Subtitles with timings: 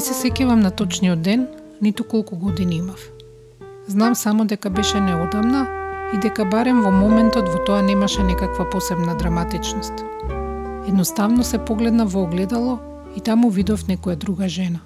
[0.00, 1.42] Не се сеќавам на точниот ден,
[1.84, 3.00] ниту колку години имав.
[3.86, 5.66] Знам само дека беше неодамна
[6.14, 10.00] и дека барем во моментот во тоа немаше некаква посебна драматичност.
[10.88, 12.78] Едноставно се погледна во огледало
[13.16, 14.80] и таму видов некоја друга жена.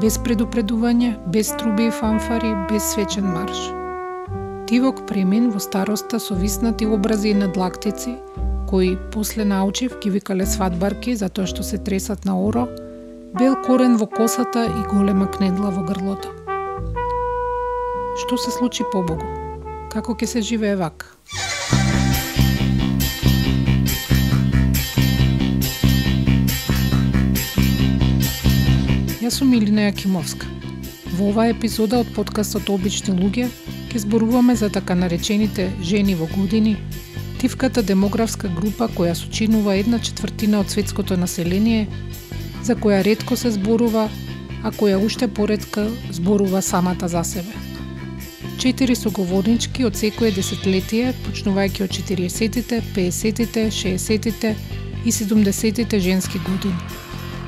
[0.00, 3.68] Без предупредување, без труби и фанфари, без свечен марш.
[4.66, 8.16] Тивок премин во староста со виснати образи и надлактици,
[8.66, 12.64] кои после научив ги викале сватбарки затоа што се тресат на оро,
[13.38, 16.30] бел корен во косата и голема кнедла во грлото.
[18.16, 19.26] Што се случи побогу?
[19.92, 21.10] Како ќе се живее вака?
[29.20, 30.48] Јас сум Илина Јакимовска.
[31.18, 33.50] Во оваа епизода од подкастот Обични луѓе
[33.92, 36.78] ќе зборуваме за така наречените жени во години,
[37.36, 41.84] тивката демографска група која сочинува една четвртина од светското население,
[42.62, 44.08] за која ретко се зборува,
[44.62, 47.52] а која уште поредка зборува самата за себе.
[48.58, 54.54] Четири соговорнички од секое десетлетие, почнувајќи од 40-тите, 50-тите, 60-тите
[55.04, 57.04] и 70-тите женски години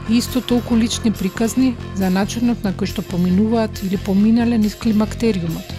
[0.08, 5.74] и исто толку лични приказни за начинот на кој што поминуваат или поминале низ климактериумот,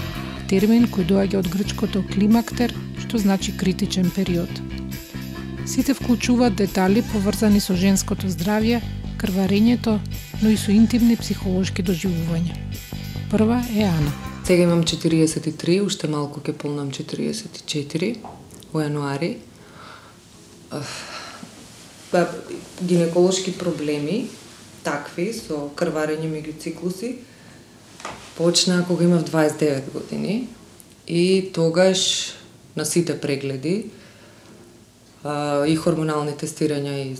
[0.50, 4.50] термин кој доаѓа од грчкото климактер, што значи критичен период.
[5.66, 8.82] Сите вклучуваат детали поврзани со женското здравје,
[9.20, 10.00] крварењето,
[10.42, 12.56] но и со интимни психолошки доживувања.
[13.30, 14.14] Прва е Ана.
[14.48, 18.16] Сега имам 43, уште малку ќе полнам 44
[18.74, 19.36] во јануари
[22.12, 22.26] па,
[22.82, 24.28] гинеколошки проблеми,
[24.84, 27.16] такви, со крварење меѓу циклуси,
[28.38, 30.48] почнаа кога имав 29 години
[31.08, 32.34] и тогаш
[32.76, 33.92] на сите прегледи
[35.68, 37.16] и хормонални тестирања и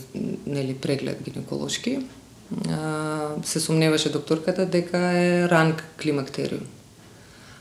[0.46, 1.98] нели преглед гинеколошки
[3.44, 6.66] се сумневаше докторката дека е ранг климактериум.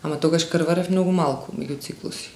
[0.04, 2.30] Ама тогаш крварев многу малку меѓу циклуси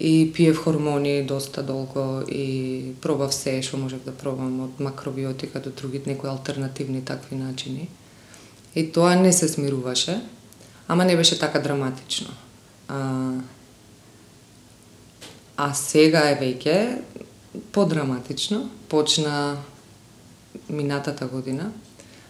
[0.00, 5.70] и пиев хормони доста долго и пробав се што можев да пробам од макробиотика до
[5.70, 7.88] други некои алтернативни такви начини.
[8.74, 10.20] И тоа не се смируваше,
[10.88, 12.30] ама не беше така драматично.
[12.88, 13.30] А,
[15.56, 16.98] а сега е веќе
[17.72, 18.68] подраматично.
[18.88, 19.56] Почна
[20.68, 21.70] минатата година.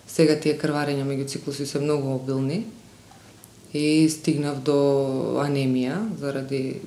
[0.06, 2.64] Сега тие крварења меѓу циклуси се многу обилни
[3.74, 4.76] и стигнав до
[5.42, 6.80] анемија заради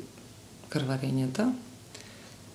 [0.70, 1.50] крварењата.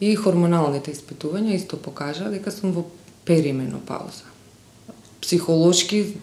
[0.01, 2.87] И хормоналните испитувања исто покажа дека сум во
[3.25, 4.27] перименопауза.
[5.23, 6.17] Психолошки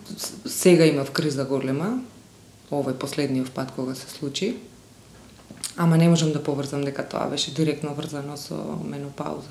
[0.45, 2.01] сега имав криза голема,
[2.71, 4.57] овој последниот пат кога се случи,
[5.75, 9.49] ама не можам да поврзам дека тоа беше директно врзано со менопауза.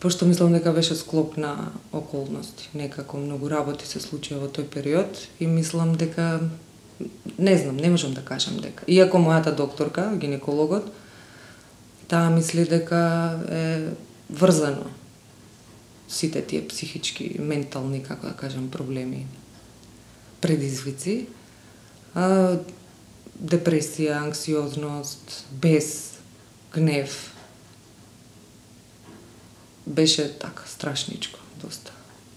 [0.00, 2.68] Пошто мислам дека беше склоп на околности.
[2.74, 6.40] Некако многу работи се случија во тој период и мислам дека
[7.38, 8.84] не знам, не можам да кажам дека.
[8.86, 10.88] Иако мојата докторка, гинекологот,
[12.08, 13.92] таа мисли дека е
[14.30, 14.88] врзано
[16.10, 19.26] сите тие психички, ментални, како да кажам, проблеми,
[20.40, 21.26] предизвици,
[22.14, 22.58] а,
[23.40, 26.18] депресија, анксиозност, без
[26.72, 27.34] гнев,
[29.86, 31.92] беше така страшничко, доста.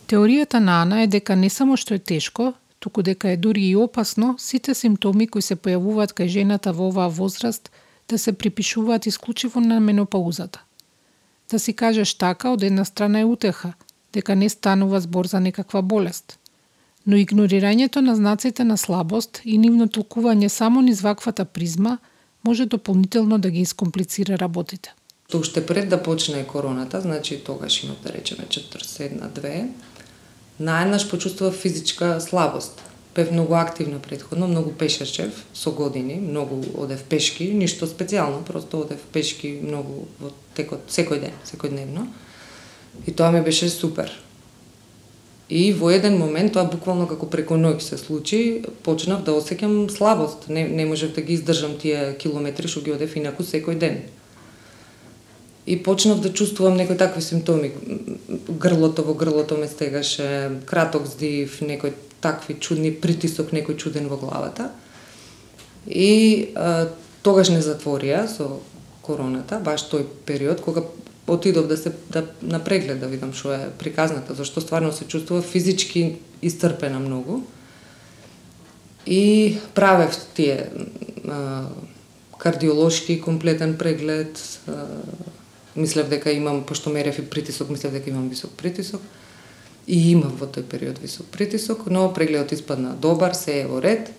[0.07, 3.75] Теоријата на Ана е дека не само што е тешко, туку дека е дури и
[3.75, 7.71] опасно сите симптоми кои се појавуваат кај жената во оваа возраст–
[8.09, 10.63] да се припишуваат исклучиво на менопаузата.
[11.51, 13.73] Да си кажеш така од една страна е утеха,
[14.13, 16.39] дека не станува збор за некаква болест.
[17.05, 21.97] Но игнорирањето на знаците на слабост и нивно толкување само низ ваквата призма
[22.43, 24.93] може дополнително да ги искомплицира работите.
[25.29, 29.67] То уште пред да почне короната, значи тогаш има да речеме 41-2,
[30.59, 32.81] наеднаш почувствува физичка слабост
[33.15, 39.01] Бев многу активна предходно, многу пешачев со години, многу одев пешки, ништо специјално, просто одев
[39.13, 42.07] пешки многу во текот секој ден, секојдневно.
[43.05, 44.09] И тоа ми беше супер.
[45.53, 48.37] И во еден момент, тоа буквално како преко ноќ се случи,
[48.81, 50.47] почнав да осеќам слабост.
[50.49, 53.99] Не, не можев да ги издржам тие километри што ги одев инаку секој ден.
[55.69, 57.69] И почнав да чувствувам некои такви симптоми.
[58.49, 64.71] Грлото во грлото ме стегаше, краток здив, некој такви чудни притисок некој чуден во главата.
[65.85, 66.89] И а,
[67.21, 68.57] тогаш не затворија со
[69.05, 70.81] короната, баш тој период кога
[71.27, 75.41] отидов да се да на преглед да видам што е приказната, зашто стварно се чувствува
[75.41, 77.41] физички истрпена многу.
[79.05, 80.69] И правев тие
[81.27, 81.67] а,
[82.37, 84.85] кардиолошки комплетен преглед, а,
[85.75, 89.01] мислев дека имам, пошто мерев и притисок, мислев дека имам висок притисок
[89.87, 94.13] И имав во тој период висок притисок, но прегледот испадна добар, се е во ред.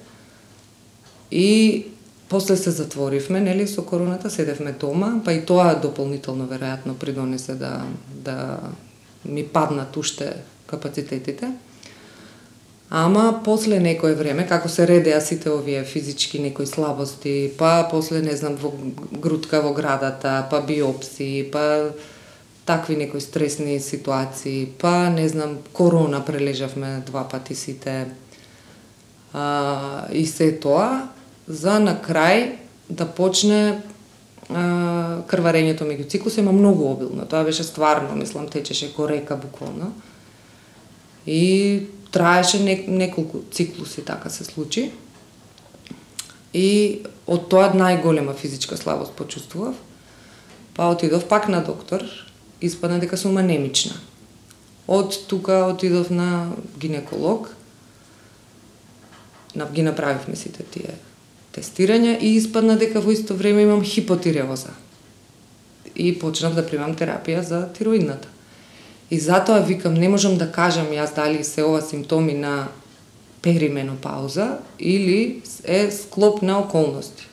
[1.30, 1.86] И
[2.28, 7.84] после се затворивме, нели, со короната, седевме дома, па и тоа дополнително веројатно придонесе да
[8.24, 8.58] да
[9.24, 10.36] ми паднат уште
[10.66, 11.52] капацитетите.
[12.90, 18.36] Ама после некое време, како се редеа сите овие физички некои слабости, па после, не
[18.36, 18.70] знам, во
[19.10, 21.90] грудка во градата, па биопси, па
[22.64, 28.06] такви некои стресни ситуации, па не знам, корона прележавме два пати сите.
[29.32, 31.08] А, и се тоа,
[31.46, 32.56] за на крај
[32.88, 33.80] да почне
[34.48, 37.26] а, крварењето меѓу циклуси, има многу обилно.
[37.28, 39.92] Тоа беше стварно, мислам, течеше ко река буквално.
[41.26, 44.90] И траеше не, неколку циклуси така се случи.
[46.54, 49.74] И од тоа најголема физичка слабост почувствував.
[50.74, 52.02] Па отидов пак на доктор,
[52.60, 53.96] испадна дека сум анемична.
[54.88, 57.54] Од тука отидов на гинеколог,
[59.72, 60.94] ги направивме сите тие
[61.54, 64.74] тестирања и испадна дека во исто време имам хипотиреоза.
[65.94, 68.28] И почнав да примам терапија за тироидната.
[69.10, 72.68] И затоа викам, не можам да кажам јас дали се ова симптоми на
[73.42, 77.28] перименопауза или е склоп на околности.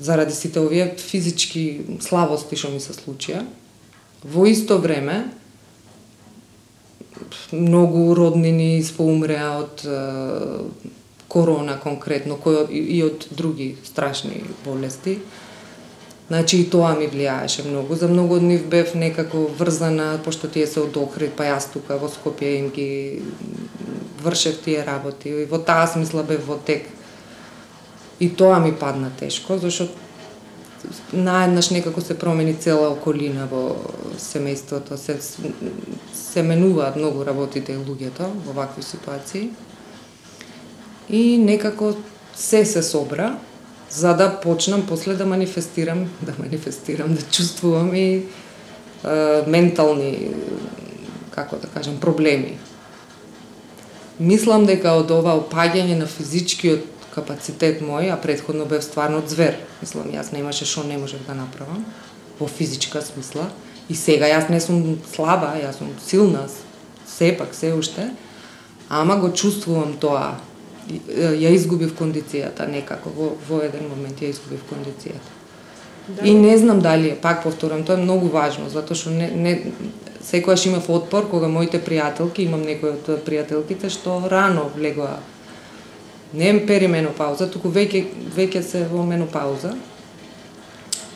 [0.00, 3.42] Заради сите овие физички слабости што ми се случија,
[4.24, 5.32] во исто време
[7.52, 9.84] многу роднини споумреа од
[11.32, 15.18] корона конкретно, кој и од други страшни болести.
[16.28, 17.96] Значи и тоа ми влијаеше многу.
[17.96, 21.98] За многу од нив бев некако врзана, пошто тие се од Охрид, па јас тука
[22.00, 23.22] во Скопје им ги
[24.22, 25.28] вршев тие работи.
[25.28, 26.86] И во таа смисла бев во тек.
[28.20, 29.88] И тоа ми падна тешко, зашто
[31.12, 33.76] наеднаш некако се промени цела околина во
[34.18, 35.18] семејството, се,
[36.14, 39.50] се менуваат многу работите и луѓето во вакви ситуации
[41.12, 41.94] и некако
[42.34, 43.38] се се собра
[43.90, 48.22] за да почнам после да манифестирам, да манифестирам, да чувствувам и е,
[49.46, 50.30] ментални
[51.30, 52.58] како да кажам проблеми.
[54.20, 59.56] Мислам дека од ова опаѓање на физичкиот капацитет мој, а предходно бев стварно звер.
[59.80, 61.84] Мислам, јас немаше што не можев да направам
[62.38, 63.50] во физичка смисла.
[63.88, 66.46] И сега јас не сум слаба, јас сум силна,
[67.08, 68.12] сепак, се уште,
[68.88, 70.38] ама го чувствувам тоа
[71.16, 75.38] ја изгубив кондицијата некако во, во еден момент ја изгубив кондицијата.
[76.08, 76.26] Да.
[76.26, 79.52] И не знам дали пак повторам, тоа е многу важно, затоа што не, не
[80.22, 85.20] секогаш имав отпор кога моите пријателки, имам некои од пријателките што рано влегоа
[86.34, 88.04] не е перименопауза, туку веќе
[88.34, 89.76] веќе се во менопауза.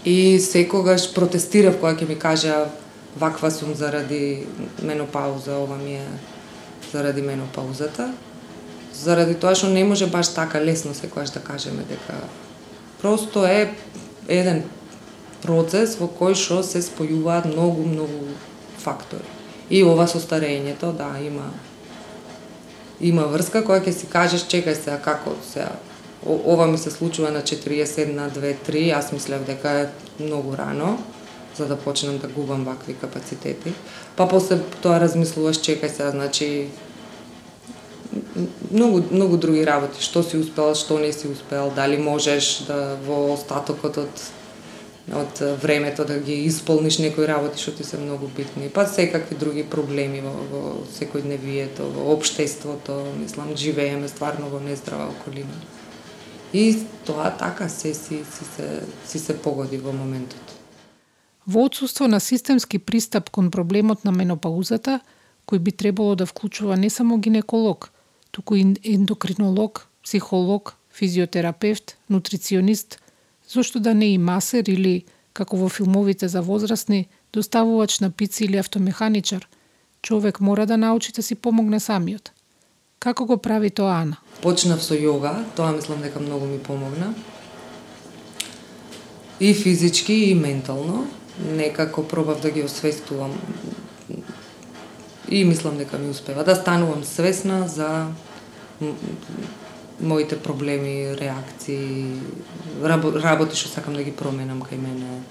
[0.04, 2.66] И секогаш протестирав кога ќе ми кажа
[3.18, 4.46] ваква сум заради
[4.82, 6.06] менопауза, ова ми е
[6.92, 8.12] заради менопаузата
[8.96, 12.16] заради тоа што не може баш така лесно секогаш да кажеме дека
[13.02, 13.74] просто е
[14.28, 14.62] еден
[15.42, 18.34] процес во кој што се спојуваат многу многу
[18.78, 19.24] фактори.
[19.70, 21.50] И ова со старењето, да, има
[23.00, 25.66] има врска која ќе си кажеш чекај се, како се
[26.26, 29.88] ова ми се случува на 40 на 2 3, јас мислев дека е
[30.20, 30.98] многу рано
[31.56, 33.72] за да почнам да губам вакви капацитети.
[34.16, 36.68] Па после тоа размислуваш чекај се, значи
[38.70, 43.32] многу многу други работи, што си успел, што не си успел, дали можеш да во
[43.34, 44.26] остатокот од
[45.14, 49.62] од времето да ги исполниш некои работи што ти се многу битни, па секакви други
[49.62, 50.62] проблеми во, во
[50.98, 55.54] секојдневието, во општеството, мислам, живееме стварно во нездрава околина.
[56.52, 60.42] И тоа така се си, си, се, си се погоди во моментот.
[61.46, 65.00] Во отсутство на системски пристап кон проблемот на менопаузата,
[65.46, 67.92] кој би требало да вклучува не само гинеколог,
[68.36, 73.00] туку и ендокринолог, психолог, физиотерапевт, нутриционист,
[73.48, 78.60] зошто да не и масер или, како во филмовите за возрастни, доставувач на пици или
[78.60, 79.48] автомеханичар,
[80.02, 82.32] човек мора да научи да си помогне самиот.
[82.98, 84.20] Како го прави тоа Ана?
[84.42, 87.14] Почнав со јога, тоа мислам дека многу ми помогна.
[89.40, 91.08] И физички и ментално.
[91.40, 93.32] Некако пробав да ги освестувам
[95.28, 98.06] и мислам дека ми успева да станувам свесна за
[100.00, 102.20] моите проблеми, реакции,
[102.82, 105.22] работи што сакам да ги променам кај мене.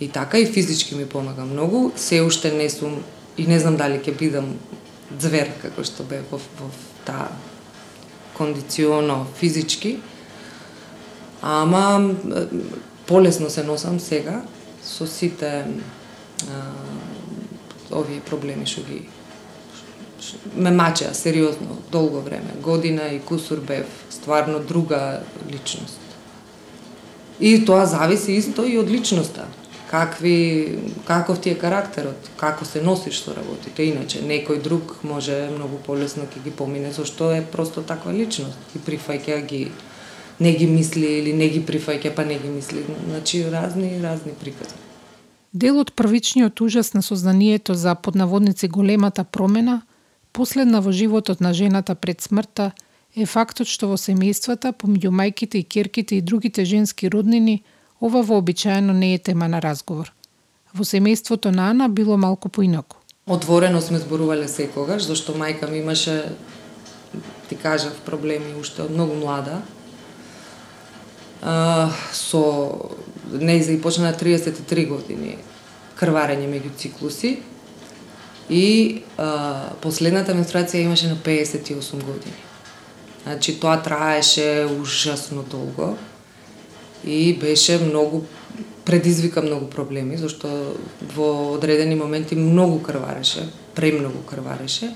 [0.00, 1.92] И така и физички ми помага многу.
[1.96, 3.02] Се уште не сум
[3.36, 4.58] и не знам дали ќе бидам
[5.20, 6.70] звер како што бе во, во
[7.06, 7.30] таа
[8.36, 9.98] кондиционо физички.
[11.42, 12.14] Ама
[13.06, 14.42] полесно се носам сега
[14.82, 15.66] со сите
[16.50, 16.62] а,
[17.90, 19.08] овие проблеми што ги
[20.56, 22.52] ме мачеа сериозно долго време.
[22.62, 25.20] Година и кусур бев стварно друга
[25.50, 26.00] личност.
[27.40, 29.46] И тоа зависи исто и од личноста.
[29.90, 33.86] Какви, каков ти е карактерот, како се носиш со работите.
[33.88, 38.58] Иначе, некој друг може многу полесно ќе ги помине, зашто е просто таква личност.
[38.76, 39.70] И прифаќа ги,
[40.40, 42.84] не ги мисли или не ги прифаќа, па не ги мисли.
[43.08, 44.76] Значи, разни, разни прикази.
[45.52, 49.80] Дел од првичниот ужас на сознанието за поднаводници големата промена,
[50.38, 52.70] последна во животот на жената пред смртта,
[53.16, 57.62] е фактот што во семејствата, помеѓу мајките и керките и другите женски роднини,
[58.00, 60.12] ова вообичаено не е тема на разговор.
[60.74, 63.02] Во семејството на Ана било малку поинаку.
[63.26, 66.30] Отворено сме зборувале секогаш, зашто мајка ми имаше,
[67.48, 69.62] ти кажав, проблеми уште од многу млада.
[71.42, 72.94] А, со
[73.32, 75.38] не почна на 33 години
[75.98, 77.38] крварење меѓу циклуси
[78.50, 82.38] и а, последната менструација имаше на 58 години.
[83.22, 85.96] Значи тоа траеше ужасно долго
[87.04, 88.22] и беше многу
[88.84, 90.48] предизвика многу проблеми зашто
[91.14, 94.94] во одредени моменти многу крвареше, премногу крвареше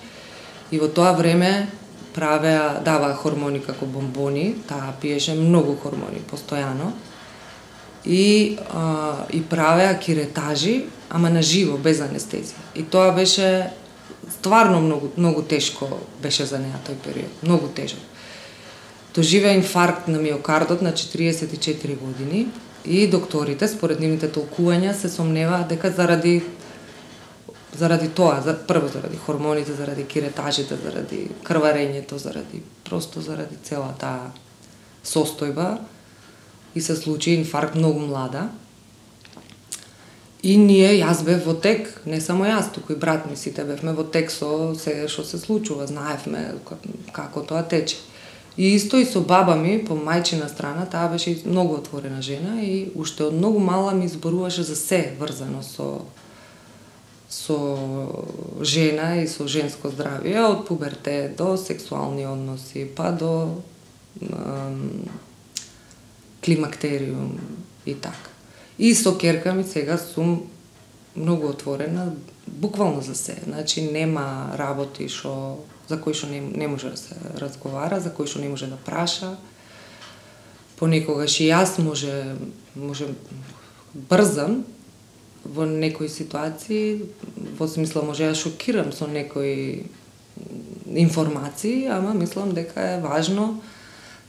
[0.70, 1.68] и во тоа време
[2.14, 6.92] правеа даваа хормони како бомбони, таа пиеше многу хормони постојано
[8.06, 12.58] и а, и правеа киретажи, ама на живо без анестезија.
[12.74, 13.70] И тоа беше
[14.30, 15.88] стварно многу многу тешко
[16.22, 18.00] беше за неа тој период, многу тежок
[19.14, 22.46] доживеа инфаркт на миокардот на 44 години
[22.84, 26.42] и докторите, според нивните толкувања, се сомневаа дека заради
[27.78, 34.32] заради тоа, за, прво заради хормоните, заради киретажите, заради крварењето, заради просто заради целата таа
[35.04, 35.78] состојба
[36.74, 38.48] и се случи инфаркт многу млада.
[40.42, 43.92] И ние, јас бев во тек, не само јас, туку и брат ми, сите бевме
[43.94, 46.58] во тек со се што се случува, знаевме
[47.12, 48.00] како тоа тече.
[48.56, 52.90] И исто и со баба ми, по мајчина страна, таа беше многу отворена жена и
[52.94, 56.02] уште од многу мала ми зборуваше за се врзано со
[57.32, 57.56] со
[58.60, 63.62] жена и со женско здравје, од пуберте до сексуални односи, па до
[66.44, 67.38] климактериум
[67.86, 68.30] и така.
[68.78, 70.50] И со керка ми сега сум
[71.16, 72.12] многу отворена,
[72.46, 73.36] буквално за се.
[73.44, 78.26] Значи нема работи што за кој што не, не може да се разговара, за кој
[78.26, 79.36] што не може да праша.
[80.80, 82.34] Понекогаш и јас може,
[82.74, 83.12] може
[83.94, 84.64] брзам
[85.44, 87.02] во некои ситуации,
[87.58, 89.86] во смисла може да шокирам со некои
[90.86, 93.62] информации, ама мислам дека е важно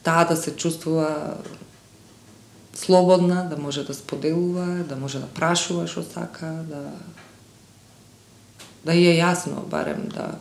[0.03, 1.37] таа да се чувствува
[2.73, 6.91] слободна, да може да споделува, да може да прашува што сака, да
[8.83, 10.35] да е јасно барем да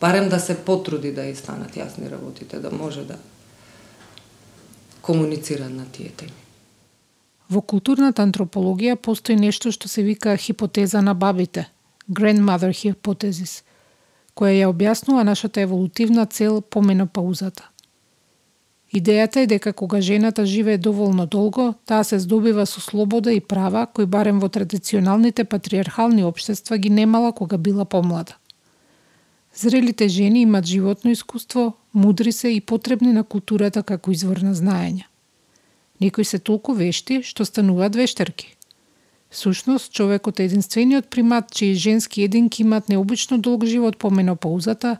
[0.00, 3.16] барем да се потруди да и станат јасни работите, да може да
[5.02, 6.32] комуницира на тие теми.
[7.50, 11.70] Во културната антропологија постои нешто што се вика хипотеза на бабите,
[12.10, 13.62] grandmother hypothesis,
[14.34, 17.70] која ја објаснува нашата еволутивна цел по менопаузата.
[18.96, 23.86] Идејата е дека кога жената живее доволно долго, таа се здобива со слобода и права
[23.92, 28.36] кои барем во традиционалните патриархални обштества ги немала кога била помлада.
[29.54, 35.04] Зрелите жени имат животно искуство, мудри се и потребни на културата како извор на знаење.
[36.00, 38.56] Некои се толку вешти што стануваат вештерки.
[39.30, 44.96] Сушност, човекот е единствениот примат чии женски единки имат необично долг живот по менопаузата,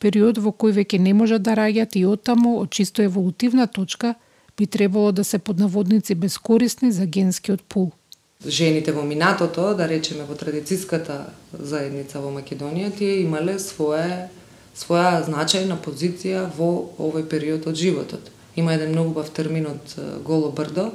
[0.00, 4.14] период во кој веќе не можат да раѓат и оттаму од чисто еволутивна точка
[4.58, 7.92] би требало да се поднаводници безкорисни за генскиот пул
[8.46, 14.30] жените во минатото, да речеме во традицијската заедница во Македонија, тие имале свое
[14.80, 18.30] своја значајна позиција во овој период од животот.
[18.56, 20.90] Има еден многу бав термин од Голо Брдо.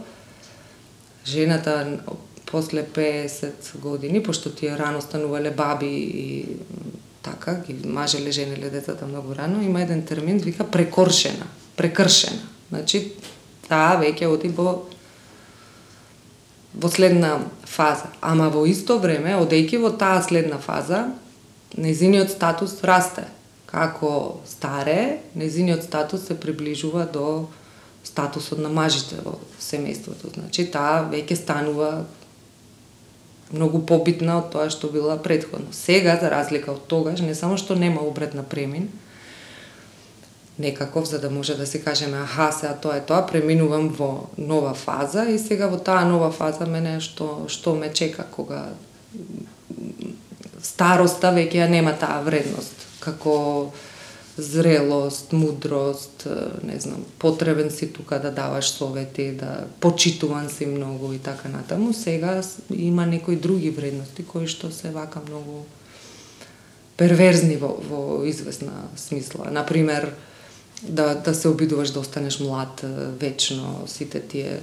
[1.26, 2.00] Жената
[2.46, 6.46] после 50 години, пошто тие рано станувале баби и
[7.26, 12.42] така, ги мажеле, женеле децата многу рано, има еден термин, вика прекоршена, прекршена.
[12.70, 13.02] Значи,
[13.70, 14.84] таа веќе оди во
[16.76, 18.12] во следна фаза.
[18.22, 21.06] Ама во исто време, одејќи во таа следна фаза,
[21.78, 23.26] незиниот статус расте.
[23.66, 27.48] Како старе, незиниот статус се приближува до
[28.04, 30.36] статусот на мажите во семејството.
[30.36, 32.06] Значи, таа веќе станува
[33.52, 35.68] многу побитна од тоа што била предходно.
[35.72, 38.90] Сега, за разлика од тогаш, не само што нема обред на премин,
[40.58, 44.74] некаков за да може да се кажеме аха, сега тоа е тоа, преминувам во нова
[44.74, 48.70] фаза и сега во таа нова фаза мене што што ме чека кога
[50.64, 53.72] староста веќе ја нема таа вредност како
[54.38, 56.28] зрелост, мудрост,
[56.64, 61.94] не знам, потребен си тука да даваш совети, да почитуван си многу и така натаму.
[61.94, 62.42] Сега
[62.74, 65.64] има некои други вредности кои што се вака многу
[66.98, 69.48] перверзни во, во известна смисла.
[69.52, 70.12] Например,
[70.84, 72.86] да, да се обидуваш да останеш млад
[73.20, 74.60] вечно, сите тие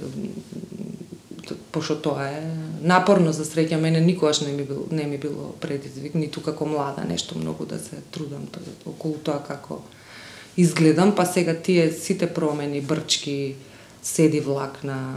[1.71, 2.41] пошто тоа е
[2.81, 7.03] напорно за среќа мене никогаш не ми било не ми било предизвик ниту како млада
[7.07, 9.81] нешто многу да се трудам тоа околу тоа како
[10.57, 13.55] изгледам па сега тие сите промени брчки
[14.03, 15.15] седи влак на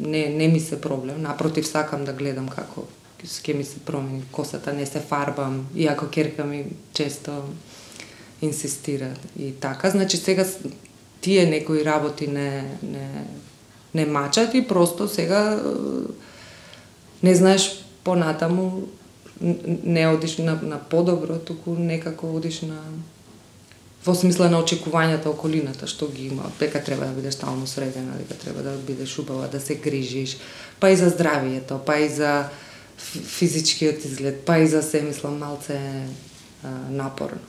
[0.00, 1.22] не не ми се проблем.
[1.22, 2.86] Напротив сакам да гледам како
[3.20, 7.44] ќе ми се промени косата не се фарбам иако керка ми често
[8.42, 9.90] инсистира и така.
[9.90, 10.46] Значи сега
[11.20, 13.24] тие некои работи не не
[13.94, 15.62] не мачат и просто сега
[17.22, 18.88] не знаеш понатаму
[19.84, 22.76] не одиш на, на подобро, туку некако одиш на
[24.04, 28.38] во смисла на очекувањата околината што ги има, дека треба да бидеш стално средена, дека
[28.40, 30.38] треба да бидеш убава, да се грижиш,
[30.80, 32.48] па и за здравието, па и за
[32.96, 35.76] физичкиот изглед, па и за се мислам малце
[36.64, 37.40] а, напорно.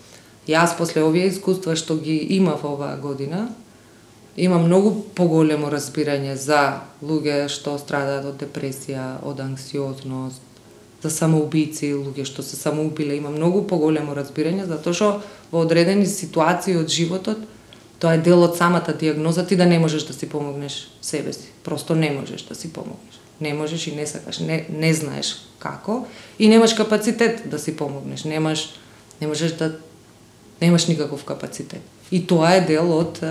[0.48, 3.48] Јас после овие искуства што ги имав оваа година,
[4.38, 10.42] има многу поголемо разбирање за луѓе што страдаат од депресија, од анксиозност,
[11.02, 15.10] за самоубици, луѓе што се самоубиле, има многу поголемо разбирање затоа што
[15.52, 17.42] во одредени ситуации од животот
[18.02, 21.54] тоа е дел од самата диагноза ти да не можеш да си помогнеш себе си.
[21.64, 23.20] Просто не можеш да си помогнеш.
[23.42, 26.06] Не можеш и не сакаш, не, не знаеш како
[26.40, 28.24] и немаш капацитет да си помогнеш.
[28.24, 28.74] Немаш
[29.22, 29.76] не можеш да
[30.62, 31.82] немаш никаков капацитет.
[32.12, 33.22] И тоа е дел од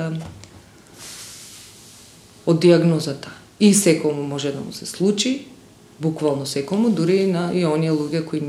[2.51, 3.31] од диагнозата.
[3.61, 5.47] И секому може да му се случи,
[6.01, 8.43] буквално секому, дури и на и оние луѓе кои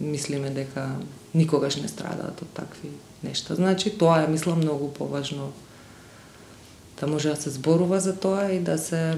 [0.00, 0.90] мислиме дека
[1.34, 2.90] никогаш не страдаат од такви
[3.22, 3.54] нешта.
[3.54, 5.52] Значи, тоа е, мислам, многу поважно
[7.00, 9.16] да може да се зборува за тоа и да се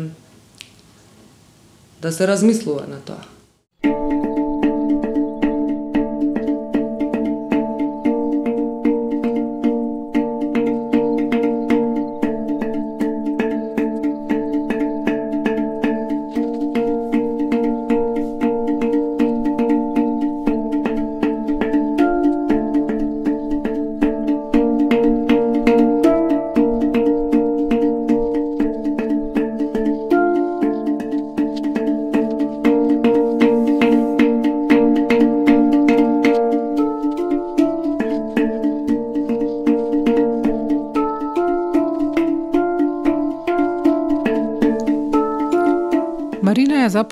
[2.02, 3.24] да се размислува на тоа.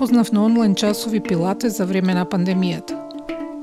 [0.05, 2.93] Запознав на онлайн часови пилате за време на пандемијата.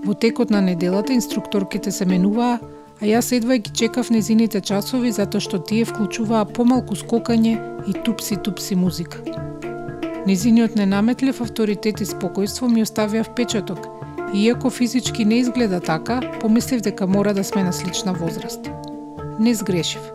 [0.05, 2.57] Во текот на неделата инструкторките се менуваа,
[3.01, 7.53] а јас едва ги чекав незините часови затоа што тие вклучуваа помалку скокање
[7.85, 9.21] и тупси-тупси музика.
[10.25, 13.85] Незиниот ненаметлив авторитет и спокојство ми оставија впечаток,
[14.33, 18.71] и иако физички не изгледа така, помислив дека мора да сме на слична возраст.
[19.39, 20.11] Не сгрешив.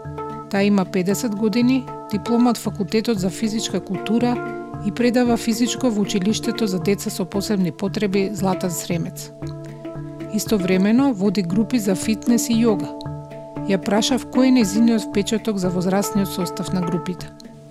[0.51, 4.35] Таа има 50 години, диплома од Факултетот за физичка култура
[4.87, 9.31] и предава физичко во училиштето за деца со посебни потреби Златан Сремец.
[10.35, 12.93] Истовремено води групи за фитнес и јога.
[13.67, 17.27] Ја прашав кој е незиниот впечаток за возрастниот состав на групите.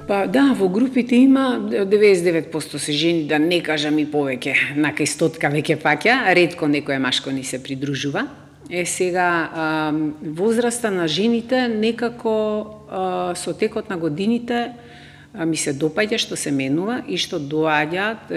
[0.07, 5.07] Па да, во групите има 99% се жени, да не кажам и повеќе, на кај
[5.07, 8.27] стотка веќе паќа, ретко некој машко ни се придружува.
[8.69, 14.73] Е сега а, возраста на жените некако а, со текот на годините
[15.43, 18.31] ми се допаѓа што се менува и што доаѓаат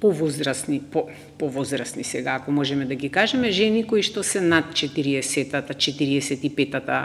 [0.00, 5.62] повозрасни, по, повозрасни сега, ако можеме да ги кажеме, жени кои што се над 40-та,
[5.66, 7.00] 45-та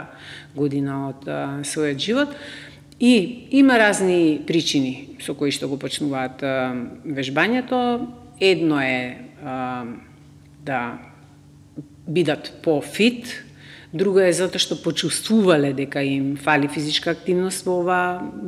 [0.54, 2.36] година од а, својот живот.
[3.02, 6.70] И има разни причини со кои што го почнуваат а,
[7.02, 8.06] вежбањето.
[8.38, 9.84] Едно е а,
[10.62, 10.98] да
[12.06, 13.42] бидат по-фит,
[13.92, 17.98] Друго е затоа што почувствувале дека им фали физичка активност во ова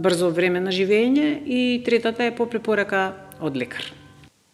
[0.06, 3.92] брзо време на живење и третата е по препорака од лекар.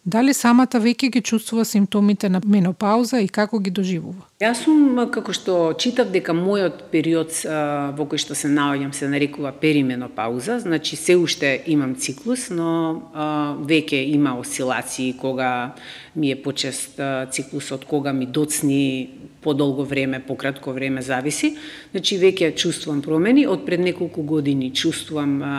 [0.05, 4.25] Дали самата веќе ги чувствува симптомите на менопауза и како ги доживува?
[4.41, 9.11] Јас сум, како што читав, дека мојот период а, во кој што се наоѓам се
[9.13, 12.71] нарекува перименопауза, значи се уште имам циклус, но
[13.13, 13.27] а,
[13.61, 15.77] веќе има осцилации кога
[16.17, 21.57] ми е почест а, циклусот, кога ми доцни по долго време, по кратко време зависи.
[21.91, 25.55] Значи веќе чувствувам промени, од пред неколку години чувствувам а,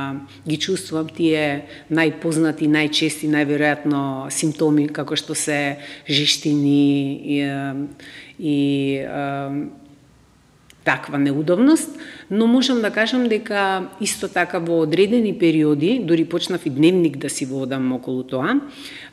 [0.47, 7.39] ги чувствувам тие најпознати, најчести, најверојатно симптоми како што се жештини и,
[8.37, 8.57] и
[9.01, 9.49] а,
[10.83, 11.89] таква неудобност,
[12.31, 17.29] но можам да кажам дека исто така во одредени периоди, дури почнав и дневник да
[17.29, 18.61] си водам околу тоа,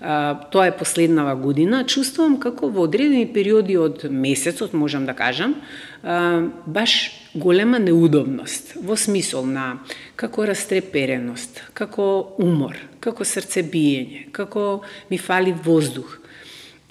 [0.01, 5.55] а, тоа е последнава година, чувствувам како во одредени периоди од месецот, можам да кажам,
[6.03, 9.85] а, баш голема неудобност, во смисол на
[10.17, 16.19] како растрепереност, како умор, како срцебиење, како ми фали воздух.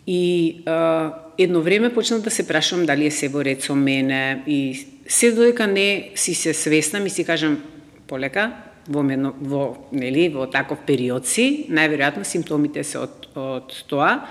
[0.07, 4.43] И а, едно време почнав да се прашувам дали е се во ред со мене
[4.47, 7.59] и се додека не си се свесна ми си кажам
[8.07, 8.51] полека
[8.87, 14.23] во мено, во нели во таков период си, најверојатно симптомите се од од тоа.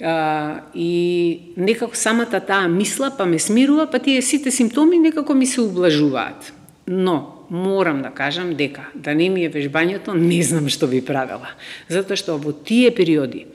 [0.00, 5.46] А, и некако самата таа мисла па ме смирува, па тие сите симптоми некако ми
[5.46, 6.52] се ублажуваат.
[6.86, 11.52] Но морам да кажам дека да не ми е вежбањето, не знам што би правела.
[11.88, 13.46] Затоа што во тие периоди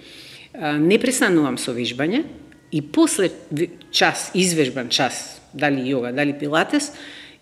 [0.61, 2.23] не престанувам со вежбање,
[2.71, 3.31] И после
[3.91, 6.93] час, извежбан час, дали јога, дали пилатес,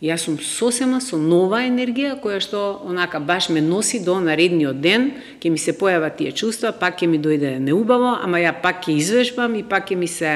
[0.01, 5.11] јас сум сосема со нова енергија која што онака баш ме носи до наредниот ден,
[5.37, 8.95] ќе ми се појават тие чувства, пак ќе ми дојде неубаво, ама ја пак ќе
[8.97, 10.33] извежбам и пак ќе ми се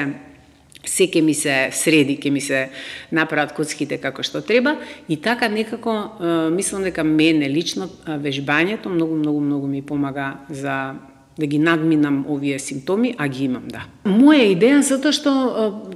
[0.84, 2.68] се ќе ми се среди, ќе ми се
[3.10, 4.76] направат коцките како што треба.
[5.08, 10.94] И така некако мислам дека мене лично вежбањето многу многу многу ми помага за
[11.38, 13.86] да ги надминам овие симптоми, а ги имам, да.
[14.06, 15.30] Моја идеја затоа што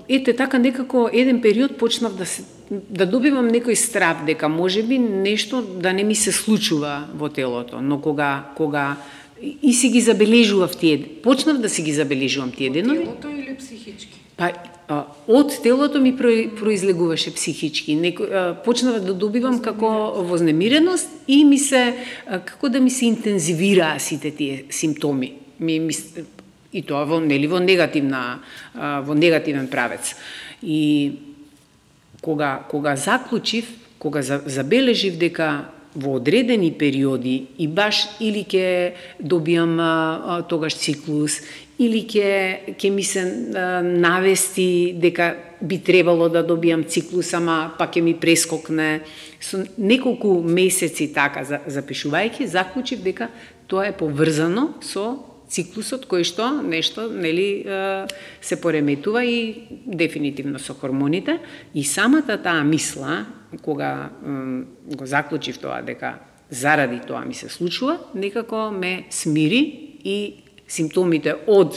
[0.09, 5.62] ете така некако еден период почнав да се да добивам некој страв дека можеби нешто
[5.62, 8.96] да не ми се случува во телото, но кога кога
[9.62, 13.05] и си ги забележував тие, почнав да си ги забележувам тие денови.
[13.05, 14.20] Телото или психички?
[14.37, 14.53] Па
[15.29, 16.16] од телото ми
[16.57, 17.94] произлегуваше психички.
[17.96, 18.24] Неко,
[18.64, 19.88] почнава да добивам како
[20.24, 21.94] вознемиреност и ми се
[22.44, 25.33] како да ми се интензивираа сите тие симптоми.
[25.61, 25.94] Ми, ми
[26.72, 28.40] и тоа во нели во негативна
[28.74, 30.14] во негативен правец.
[30.62, 31.12] И
[32.22, 40.42] кога кога заклучив, кога забележив дека во одредени периоди и баш или ќе добиам а,
[40.48, 41.40] тогаш циклус
[41.79, 47.88] или ќе ќе ми се а, навести дека би требало да добиам циклус, ама па
[47.88, 49.03] ќе ми прескокне.
[49.40, 53.31] Со неколку месеци така запишувајќи, заклучив дека
[53.66, 55.18] тоа е поврзано со
[55.49, 57.65] циклусот кој што нешто нели
[58.41, 61.39] се пореметува и дефинитивно со хормоните.
[61.75, 63.27] И самата таа мисла
[63.63, 64.11] кога
[64.85, 66.19] го заклучив тоа дека
[66.51, 69.61] заради тоа ми се случува, некако ме смири
[70.05, 71.77] и симптомите од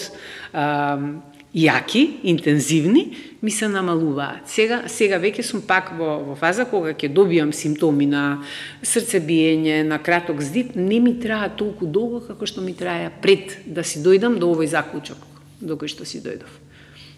[1.56, 4.48] јаки, интензивни, ми се намалуваат.
[4.48, 8.44] Сега, сега веќе сум пак во, во фаза кога ќе добијам симптоми на
[8.84, 13.84] срцебиење, на краток здив, не ми траа толку долго како што ми траја пред да
[13.84, 15.20] си дојдам до овој заклучок,
[15.60, 16.52] до кој што си дојдов.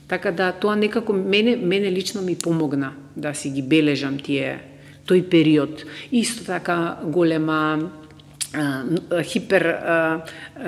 [0.07, 4.59] Така да тоа некако мене мене лично ми помогна да си ги бележам тие
[5.07, 5.85] тој период.
[6.11, 7.91] Исто така голема
[8.53, 9.65] хиперсензитивност хипер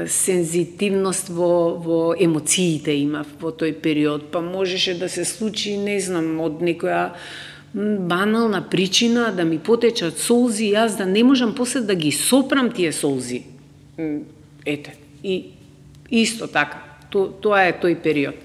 [0.07, 6.39] сензитивност во, во емоциите имав во тој период, па можеше да се случи, не знам,
[6.41, 7.13] од некоја
[7.73, 12.91] банална причина да ми потечат солзи, јас да не можам после да ги сопрам тие
[12.91, 13.43] солзи.
[14.65, 15.53] Ете, и
[16.09, 18.35] исто така, то, тоа е тој период.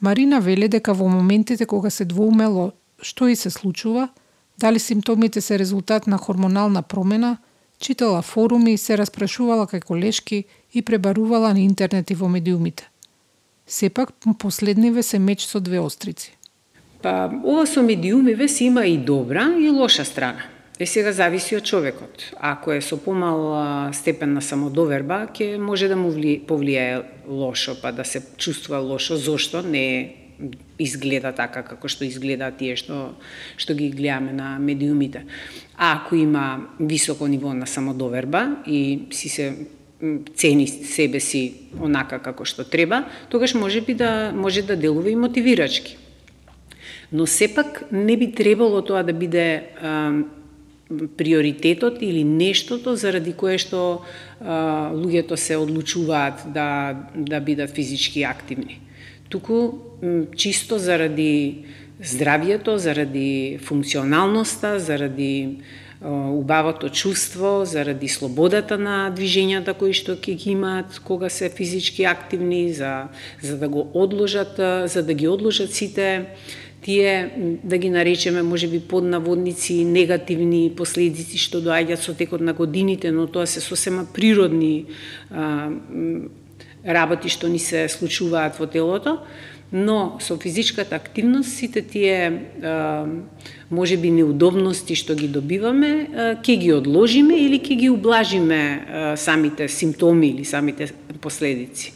[0.00, 4.08] Марина веле дека во моментите кога се двоумело што и се случува,
[4.60, 7.38] дали симптомите се резултат на хормонална промена,
[7.80, 12.90] читала форуми, се распрашувала кај колешки и пребарувала на интернет и во медиумите.
[13.66, 16.36] Сепак, последниве се меч со две острици.
[17.02, 20.44] Па, ова со медиумиве се има и добра и лоша страна.
[20.80, 22.22] Е сега зависи од човекот.
[22.40, 27.92] Ако е со помал степен на самодоверба, ќе може да му вли, повлијае лошо, па
[27.92, 29.16] да се чувствува лошо.
[29.16, 30.19] Зошто не
[30.78, 33.14] изгледа така како што изгледа тие што
[33.56, 35.24] што ги гледаме на медиумите.
[35.76, 39.54] А ако има високо ниво на самодоверба и си се
[40.34, 45.16] цени себе си онака како што треба, тогаш може би да може да делува и
[45.16, 45.96] мотивирачки.
[47.12, 50.22] Но сепак не би требало тоа да биде а,
[51.16, 54.02] приоритетот или нештото заради кое што
[54.40, 58.80] а, луѓето се одлучуваат да да бидат физички активни.
[59.28, 59.89] Туку
[60.36, 61.64] чисто заради
[62.02, 65.58] здравието, заради функционалноста, заради
[66.32, 72.72] убавото чувство, заради слободата на движењата кои што ќе ги имаат кога се физички активни,
[72.72, 74.56] за, за да го одложат,
[74.90, 76.26] за да ги одложат сите
[76.80, 77.30] тие
[77.64, 83.46] да ги наречеме можеби поднаводници негативни последици што доаѓаат со текот на годините, но тоа
[83.46, 84.86] се сосема природни
[85.30, 85.68] а,
[86.86, 89.20] работи што ни се случуваат во телото,
[89.72, 92.30] но со физичката активност сите тие
[93.70, 96.10] може можеби неудобности што ги добиваме,
[96.42, 98.62] ќе ги одложиме или ќе ги ублажиме
[99.16, 100.90] самите симптоми или самите
[101.22, 101.92] последици.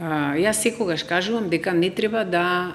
[0.00, 2.72] Јас секогаш кажувам дека не треба да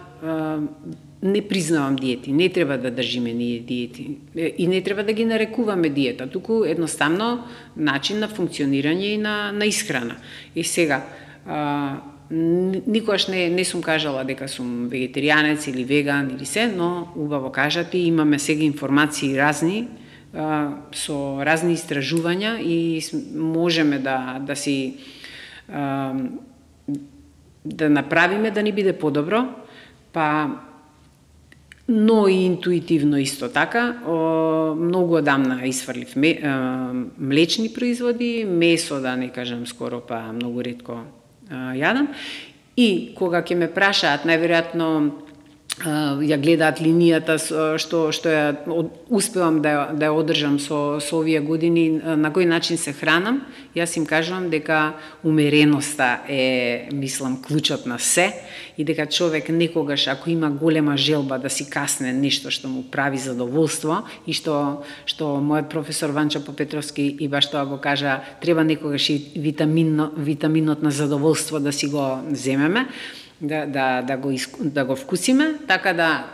[1.22, 5.90] не признавам диети, не треба да држиме ние диети и не треба да ги нарекуваме
[5.90, 10.16] диета, туку едноставно начин на функционирање и на, на исхрана.
[10.56, 11.02] И сега,
[12.32, 17.98] никогаш не, не сум кажала дека сум вегетаријанец или веган или се, но убаво кажати,
[17.98, 19.88] имаме сега информации разни,
[20.92, 23.00] со разни истражувања и
[23.34, 24.98] можеме да, да си
[27.66, 29.48] да направиме да ни биде подобро,
[30.14, 30.60] па
[31.88, 34.04] но и интуитивно исто така.
[34.08, 36.16] О, многу одамна исфрлив
[37.20, 41.00] млечни производи, месо да не кажам скоро, па многу ретко
[41.52, 42.12] јадам.
[42.78, 44.90] И кога ќе ме прашаат, најверојатно
[45.78, 47.38] ја гледаат линијата
[47.78, 48.46] што што ја
[49.14, 52.02] успевам да ја, да ја одржам со со овие години.
[52.18, 53.44] На кој начин се хранам?
[53.76, 58.34] Јас им кажувам дека умереноста е мислам клучот на се
[58.78, 63.18] и дека човек некогаш ако има голема желба да си касне нешто што му прави
[63.18, 69.10] задоволство и што што мојот професор Ванчо Попетровски и баш тоа го кажа треба некогаш
[69.10, 72.88] и витаминно витаминот на задоволство да си го земеме
[73.42, 76.26] да, да, да, го, да го вкусиме, така да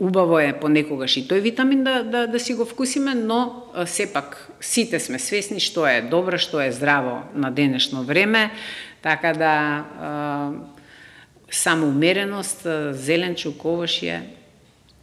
[0.00, 5.00] убаво е понекогаш и тој витамин да, да, да си го вкусиме, но сепак сите
[5.00, 8.50] сме свесни што е добро, што е здраво на денешно време,
[9.02, 9.54] така да
[11.50, 14.20] само умереност, зеленчук, овошје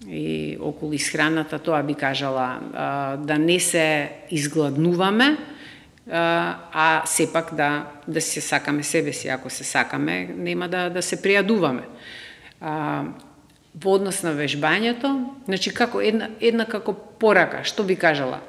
[0.08, 2.60] и околу исхраната, тоа би кажала,
[3.20, 5.38] да не се изгладнуваме,
[6.12, 11.18] а сепак да да се сакаме себе си, ако се сакаме, нема да да се
[11.18, 11.84] пријадуваме.
[12.62, 13.04] А,
[13.76, 15.12] во однос на вежбањето,
[15.46, 18.40] значи како една една како порака, што би кажала?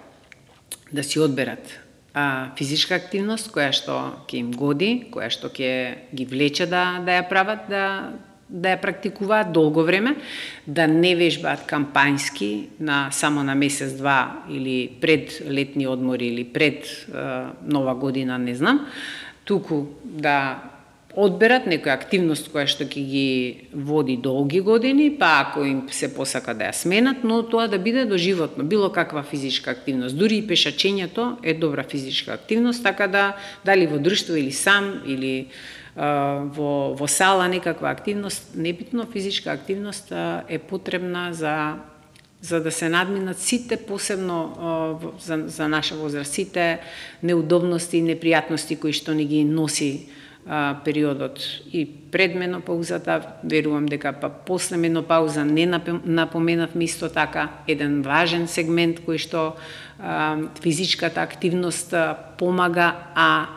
[0.93, 6.25] Да си одберат а, физичка активност која што ќе им годи, која што ќе ги
[6.25, 7.83] влече да да ја прават, да
[8.49, 10.15] да ја практикуваат долго време,
[10.67, 16.87] да не вежбаат кампањски на само на месец два или пред летни одмори или пред
[16.87, 17.13] е,
[17.67, 18.87] нова година, не знам,
[19.45, 20.63] туку да
[21.17, 23.29] одберат некоја активност која што ќе ги
[23.73, 28.05] води долги години, па ако им се посака да ја сменат, но тоа да биде
[28.05, 30.19] доживотно, било каква физичка активност.
[30.19, 33.33] Дури и пешачењето е добра физичка активност, така да
[33.65, 35.49] дали во друштво или сам или
[35.97, 40.13] во, во сала некаква активност, небитно физичка активност
[40.49, 41.77] е потребна за
[42.41, 46.79] за да се надминат сите посебно за, за наша возраст, сите
[47.23, 50.07] неудобности и непријатности кои што ни ги носи
[50.47, 51.41] а, периодот.
[51.73, 59.01] И пред менопаузата, верувам дека па после менопауза не напоменавме исто така еден важен сегмент
[59.03, 59.57] кој што
[59.99, 61.95] а, физичката активност
[62.39, 63.56] помага, а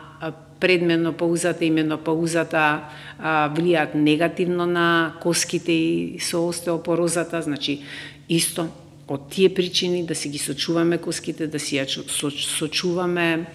[0.60, 0.82] пред
[1.16, 2.80] паузата и менопаузата
[3.20, 7.82] паузата влијаат негативно на коските и со остеопорозата, значи
[8.28, 8.68] исто
[9.08, 11.86] од тие причини да си ги сочуваме коските, да си ја
[12.30, 13.46] сочуваме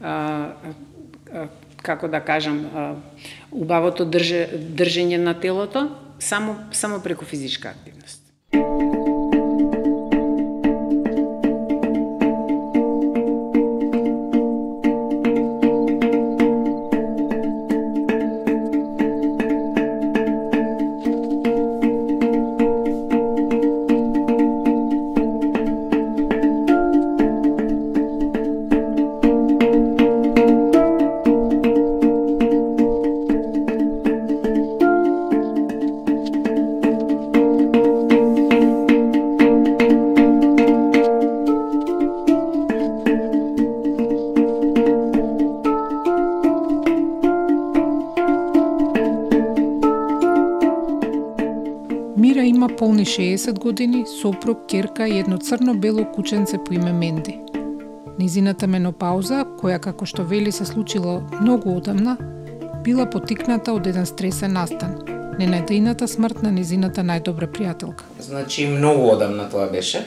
[0.00, 0.52] а,
[1.32, 1.48] а,
[1.82, 2.94] како да кажам а,
[3.50, 8.87] убавото држе, држење на телото само само преку физичка активност.
[53.08, 57.40] 60 години, сопруг, керка и едно црно-бело кученце по име Менди.
[58.18, 62.18] Низината менопауза, која како што вели се случила многу одамна,
[62.84, 64.98] била потикната од еден стресен настан,
[65.40, 68.04] ненадејната смрт на низината најдобра пријателка.
[68.20, 70.04] Значи, многу одамна тоа беше.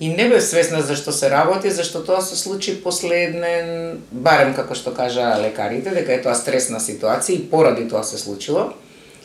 [0.00, 4.92] И не бев свесна зашто се работи, зашто тоа се случи последнен, барем како што
[4.92, 8.74] кажа лекарите, дека е тоа стресна ситуација и поради тоа се случило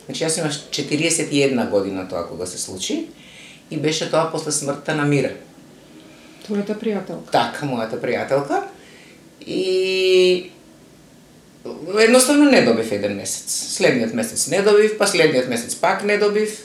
[0.06, 3.08] Значи јас имаш 41 година тоа кога се случи
[3.70, 5.32] и беше тоа после смртта на Мира.
[6.48, 7.32] Твојата пријателка.
[7.32, 8.64] Така, мојата пријателка.
[9.46, 10.52] И
[12.00, 13.76] едноставно не добив еден месец.
[13.78, 16.58] Следниот месец не добив, па следниот месец пак не добив.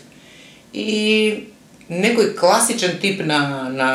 [0.73, 1.49] И
[1.89, 3.91] некој класичен тип на, на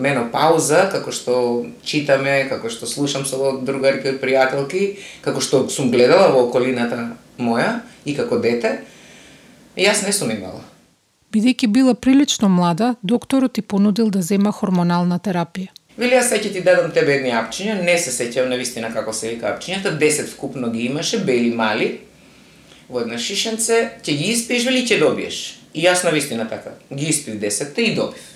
[0.00, 4.84] менопауза, како што читаме, како што слушам со другарки и пријателки,
[5.22, 8.80] како што сум гледала во околината моја и како дете,
[9.76, 10.62] јас не сум имала.
[11.32, 15.70] Бидејќи била прилично млада, докторот ти понудил да зема хормонална терапија.
[15.96, 19.34] Вели, јас сега ти дадам тебе едни апчиња, не се сеќавам на вистина како се
[19.34, 22.00] вика апчињата, 10 вкупно ги имаше, бели мали,
[22.88, 25.40] во една шишенце, ќе ги испиеш, вели, ќе добиеш.
[25.74, 28.26] И јас на вистина така, ги испив 10 и добив.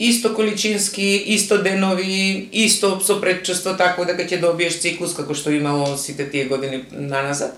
[0.00, 6.24] Исто количински, исто денови, исто со предчувство дека ќе добиеш циклус како што имало сите
[6.24, 7.52] тие години наназад.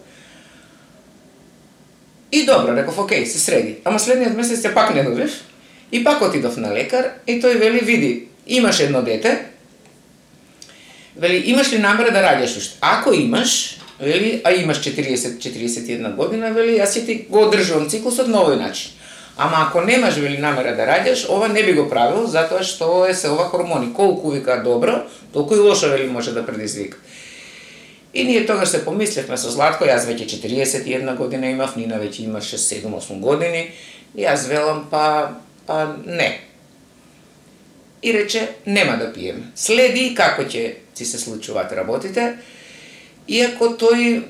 [2.33, 3.77] И добро, реков, окей, се среди.
[3.85, 5.31] Ама следниот месец ја пак не добиш.
[5.93, 9.47] И пак отидов на лекар и тој вели, види, имаш едно дете,
[11.17, 12.79] вели, имаш ли намера да раѓаш уште?
[12.81, 18.43] Ако имаш, вели, а имаш 40-41 година, вели, јас ќе ти го одржувам циклусот на
[18.43, 18.91] овој начин.
[19.37, 23.15] Ама ако немаш вели намера да раѓаш, ова не би го правил затоа што е
[23.15, 23.93] се ова хормони.
[23.95, 26.99] Колку вика добро, толку и лошо вели може да предизвика.
[28.15, 32.59] И ние тогаш се помислевме со Златко, јас веќе 41 година имав, Нина веќе имаше
[32.61, 33.71] 7-8 години,
[34.15, 36.41] и јас велам па па не.
[38.03, 39.53] И рече нема да пием.
[39.57, 42.37] Следи како ќе ти се случуваат работите,
[43.29, 44.23] Иако тој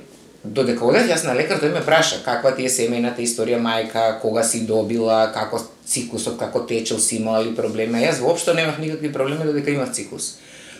[0.44, 4.42] додека одев јас на лекар, тој ме праша каква ти е семејната историја мајка, кога
[4.42, 8.02] си добила, како циклусот, како течел, си имала ли проблеми.
[8.02, 10.36] Јас воопшто немав никакви проблеми додека имав циклус.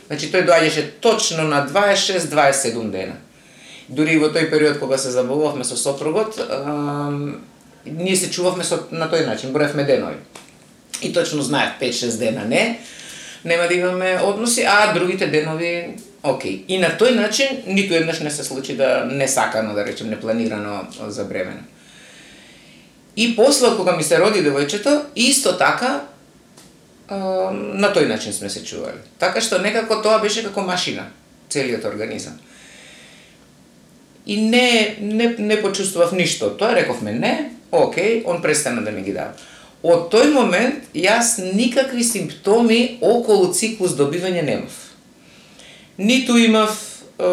[0.08, 3.14] Значи тој доаѓаше точно на 26-27 дена.
[3.88, 6.38] Дури и во тој период кога се забавувавме со сопругот,
[7.86, 10.18] ние се чувавме со, на тој начин, броевме денови.
[11.02, 12.80] И точно знаев 5-6 дена не,
[13.44, 16.64] нема да имаме односи, а другите денови Океј.
[16.70, 20.86] И на тој начин ниту еднаш не се случи да не сакано, да речем, непланирано
[21.08, 21.62] забремено.
[23.16, 26.00] И после кога ми се роди девојчето, исто така
[27.10, 29.02] на тој начин сме се чували.
[29.18, 31.10] Така што некако тоа беше како машина,
[31.50, 32.38] целиот организам.
[34.26, 36.54] И не, не, не почувствував ништо.
[36.54, 39.34] Тоа рековме не, окей, он престана да ми ги дава.
[39.82, 44.91] Од тој момент јас никакви симптоми околу циклус добивање немав
[46.02, 47.24] ниту имав е,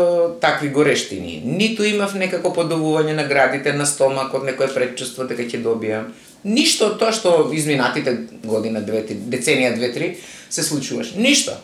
[0.41, 6.11] такви горештини, ниту имав некако подобување на градите на стомакот, некое предчувство дека ќе добијам.
[6.43, 10.13] Ништо од тоа што изминатите година, две, деценија, две-три,
[10.49, 11.17] се случуваше.
[11.19, 11.57] Ништо.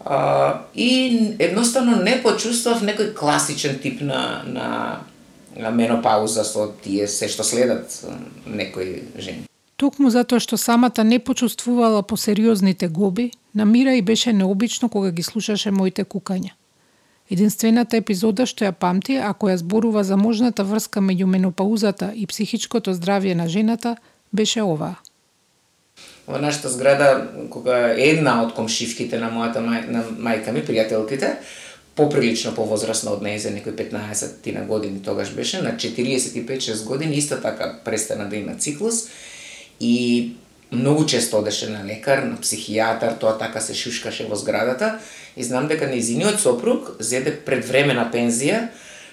[0.00, 7.44] А, и едноставно не почувствав некој класичен тип на, на менопауза со тие се што
[7.44, 8.00] следат
[8.46, 9.49] некои жени.
[9.80, 15.10] Токму затоа што самата не почувствувала по сериозните гоби, на Мира и беше необично кога
[15.10, 16.52] ги слушаше моите кукања.
[17.30, 22.92] Единствената епизода што ја памти, ако ја зборува за можната врска меѓу менопаузата и психичкото
[22.92, 23.96] здравје на жената,
[24.32, 25.00] беше оваа.
[26.28, 31.38] Во нашата зграда, кога една од комшивките на мојата мај, на мајка ми, пријателките,
[31.96, 37.40] поприлично повозрасна од неја за некои 15 на години тогаш беше, на 45-6 години исто
[37.40, 39.08] така престана да има циклус
[39.80, 40.32] и
[40.72, 44.98] многу често одеше на лекар, на психијатар, тоа така се шушкаше во зградата
[45.36, 48.68] и знам дека незиниот сопруг зеде предвремена пензија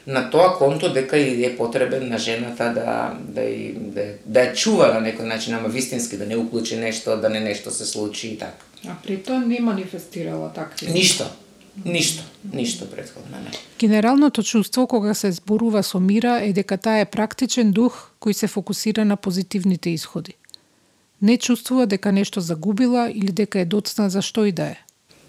[0.07, 4.53] на тоа конто дека и е потребен на жената да да и да, да ја
[4.53, 8.27] чува на некој начин, ама вистински да не уклучи нешто, да не нешто се случи
[8.27, 8.63] и така.
[8.87, 10.91] А при тоа не манифестирала такви?
[10.91, 11.25] Ништо.
[11.85, 13.51] Ништо, ништо предходно не.
[13.79, 18.47] Генералното чувство кога се зборува со мира е дека таа е практичен дух кој се
[18.47, 20.33] фокусира на позитивните исходи
[21.21, 24.77] не чувствува дека нешто загубила или дека е доцна за што и да е.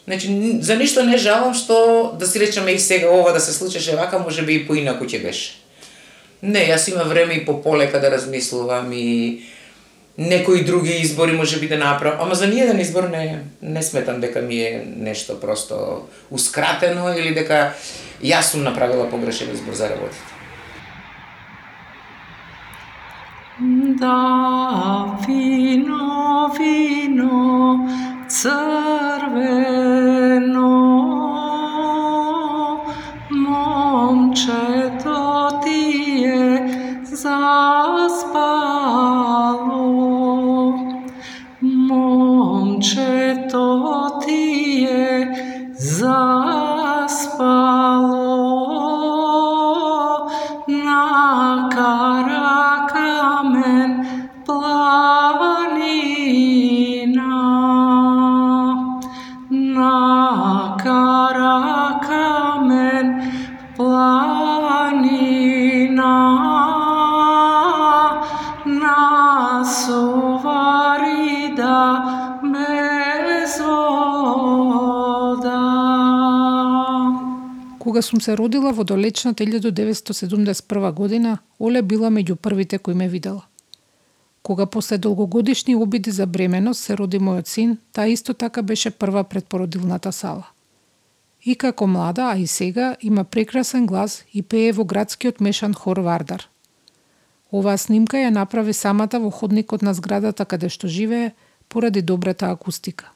[0.05, 3.97] Значи, за ништо не жалам што, да си речеме и сега ова да се случеше
[3.97, 5.61] вака, може би и поинаку ќе беше.
[6.43, 9.43] Не, јас има време и по полека да размислувам и
[10.19, 14.41] некои други избори може би да направам, ама за ниеден избор не, не сметам дека
[14.43, 17.75] ми е нешто просто ускратено или дека
[18.23, 20.38] јас сум направила погрешен избор за работите.
[23.61, 27.89] Da vino, vino,
[28.29, 29.89] crveno,
[33.31, 35.83] momče to ti
[36.23, 36.69] je
[37.03, 37.49] zaspalo.
[41.61, 44.45] Momče to ti
[44.89, 45.35] je
[45.79, 47.09] zaspalo,
[77.99, 83.43] Кога сум се родила во долечната 1971 година, Оле била меѓу првите кои ме видела.
[84.43, 89.25] Кога после долгогодишни обиди за бременост се роди мојот син, таа исто така беше прва
[89.25, 90.47] пред породилната сала.
[91.43, 95.99] И како млада, а и сега, има прекрасен глас и пее во градскиот мешан хор
[95.99, 96.47] Вардар.
[97.51, 101.35] Оваа снимка ја направи самата во ходникот на зградата каде што живее,
[101.69, 103.11] поради добрата акустика.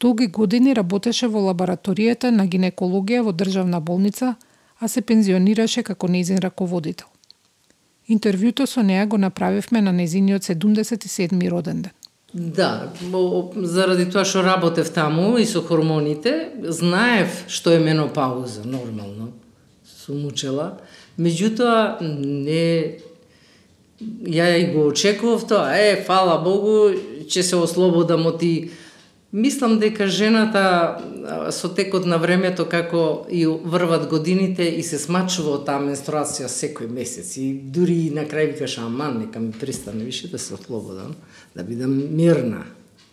[0.00, 4.34] Долги години работеше во лабораторијата на гинекологија во државна болница,
[4.78, 7.06] а се пензионираше како незин раководител.
[8.08, 11.92] Интервјуто со неа го направивме на незиниот 77 роден ден.
[12.34, 19.30] Да, бо, заради тоа што работев таму и со хормоните, знаев што е менопауза, нормално.
[19.86, 20.80] Сум учела.
[21.16, 22.98] Меѓутоа, не
[24.26, 26.90] ја и го очекував тоа, е, фала Богу,
[27.22, 28.70] ќе се ослободам од ти
[29.34, 30.98] Мислам дека жената
[31.50, 36.86] со текот на времето како и врват годините и се смачува од таа менструација секој
[36.86, 41.16] месец и дури и на крај викаш аман нека ми пристане више да се ослободам,
[41.56, 42.62] да бидам мирна.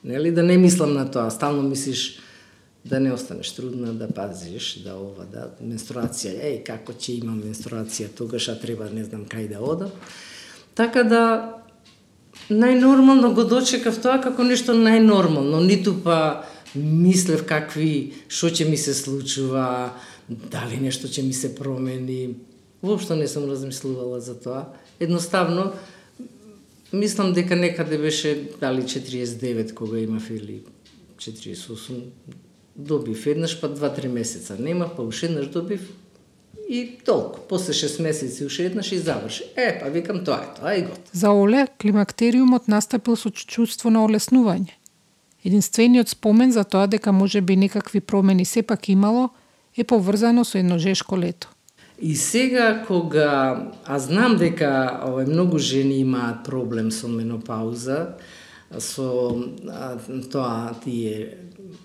[0.03, 2.22] Нели да не мислам на тоа, стално мислиш
[2.86, 8.13] да не останеш трудна, да пазиш, да ова, да менструација, еј како ќе имам менструација,
[8.13, 9.89] тогаш а треба не знам кај да одам.
[10.76, 11.61] Така да
[12.52, 16.43] најнормално го дочекав тоа како нешто најнормално, ниту па
[16.76, 19.93] мислев какви, што ќе ми се случува,
[20.28, 22.36] дали нешто ќе ми се промени.
[22.82, 24.66] Воопшто не сум размислувала за тоа.
[24.99, 25.72] Едноставно,
[26.93, 30.64] мислам дека некаде беше дали 49 кога имав или
[31.18, 32.02] 48,
[32.76, 35.91] добив еднаш, па 2-3 месеца немав, па уште еднаш добив
[36.72, 37.39] и толку.
[37.49, 39.43] После 6 месеци уште еднаш и заврши.
[39.55, 40.99] Е, па викам тоа е, тоа е гот.
[41.11, 44.72] За Оле, климактериумот настапил со чувство на олеснување.
[45.43, 49.30] Единствениот спомен за тоа дека може би некакви промени сепак имало
[49.76, 51.49] е поврзано со едно жешко лето.
[51.99, 58.15] И сега кога а знам дека овој многу жени имаат проблем со менопауза,
[58.80, 59.36] со
[59.67, 59.97] а,
[60.32, 61.38] тоа тие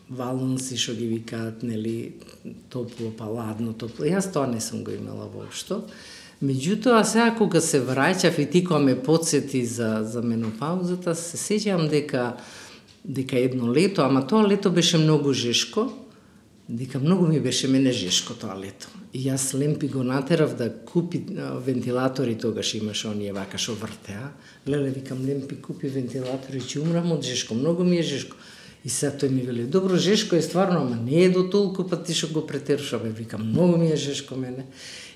[0.09, 2.15] валунси што ги викаат, нели,
[2.71, 4.07] топло па ладно, топло.
[4.07, 5.85] Јас тоа не сум го имала воопшто.
[6.43, 11.89] Меѓутоа, сега кога се враќав и ти кога ме подсети за, за менопаузата, се сеќавам
[11.89, 12.37] дека
[13.07, 15.93] дека едно лето, ама тоа лето беше многу жешко,
[16.69, 18.89] дека многу ми беше мене жешко тоа лето.
[19.15, 21.23] И јас Лемпи го натерав да купи
[21.67, 24.33] вентилатори, тогаш имаше оние вака шо вртеа.
[24.69, 28.37] Леле, викам, Лемпи купи вентилатори, ќе умрам од жешко, многу ми е жешко.
[28.85, 31.97] И сега тој ми вели, добро, жешко е стварно, ама не е до толку, па
[32.03, 34.67] ти што го претеруш, абе, викам, многу ми е жешко мене.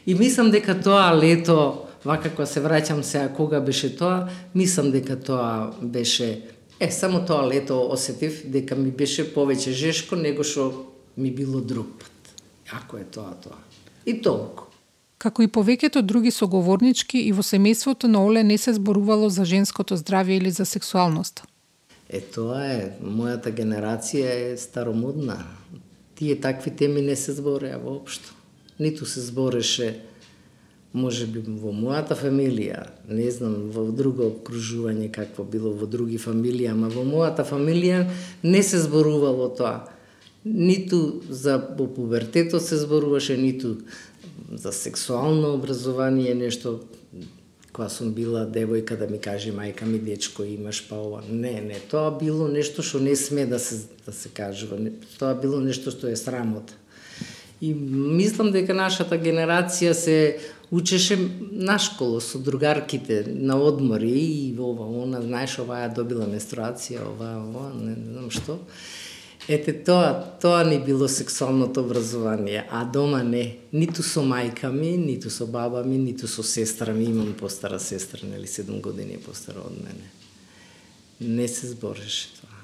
[0.06, 5.18] И мислам дека тоа лето, вака кога се враќам сега кога беше тоа, мислам дека
[5.18, 6.46] тоа беше
[6.80, 10.70] Е, само тоа лето осетив дека ми беше повеќе жешко него што
[11.16, 12.42] ми било друг пат.
[12.72, 13.58] Ако е тоа тоа.
[14.06, 14.64] И толку.
[15.20, 19.96] Како и повеќето други соговорнички и во семејството на Оле не се зборувало за женското
[20.00, 21.44] здравје или за сексуалноста.
[22.08, 25.36] Е, тоа е, мојата генерација е старомодна.
[26.16, 28.32] Тие такви теми не се збореа воопшто.
[28.80, 30.00] Ниту се збореше,
[30.92, 36.66] може би во мојата фамилија, не знам во друго окружување какво било во други фамилии,
[36.66, 38.06] ама во мојата фамилија
[38.42, 39.84] не се зборувало тоа.
[40.44, 43.76] Ниту за по пубертетот се зборуваше, ниту
[44.52, 46.80] за сексуално образование, нешто
[47.72, 51.22] кога сум била девојка да ми каже мајка ми дечко имаш па ова.
[51.30, 54.76] Не, не, тоа било нешто што не сме да се да се кажува.
[55.18, 56.74] Тоа било нешто што е срамота.
[57.60, 60.38] И мислам дека нашата генерација се
[60.72, 61.18] учеше
[61.52, 67.66] на школа со другарките на одмори и ова, она, знаеш, оваа добила менструација, ова, ова,
[67.76, 68.58] не, не знам што.
[69.48, 73.56] Ете тоа, тоа ни било сексуалното образование, а дома не.
[73.72, 77.04] Ниту со мајка ми, ниту со баба ми, ниту со сестра ми.
[77.04, 80.06] Имам постара сестра, нели, 7 години постара од мене.
[81.20, 82.60] Не се збореше тоа.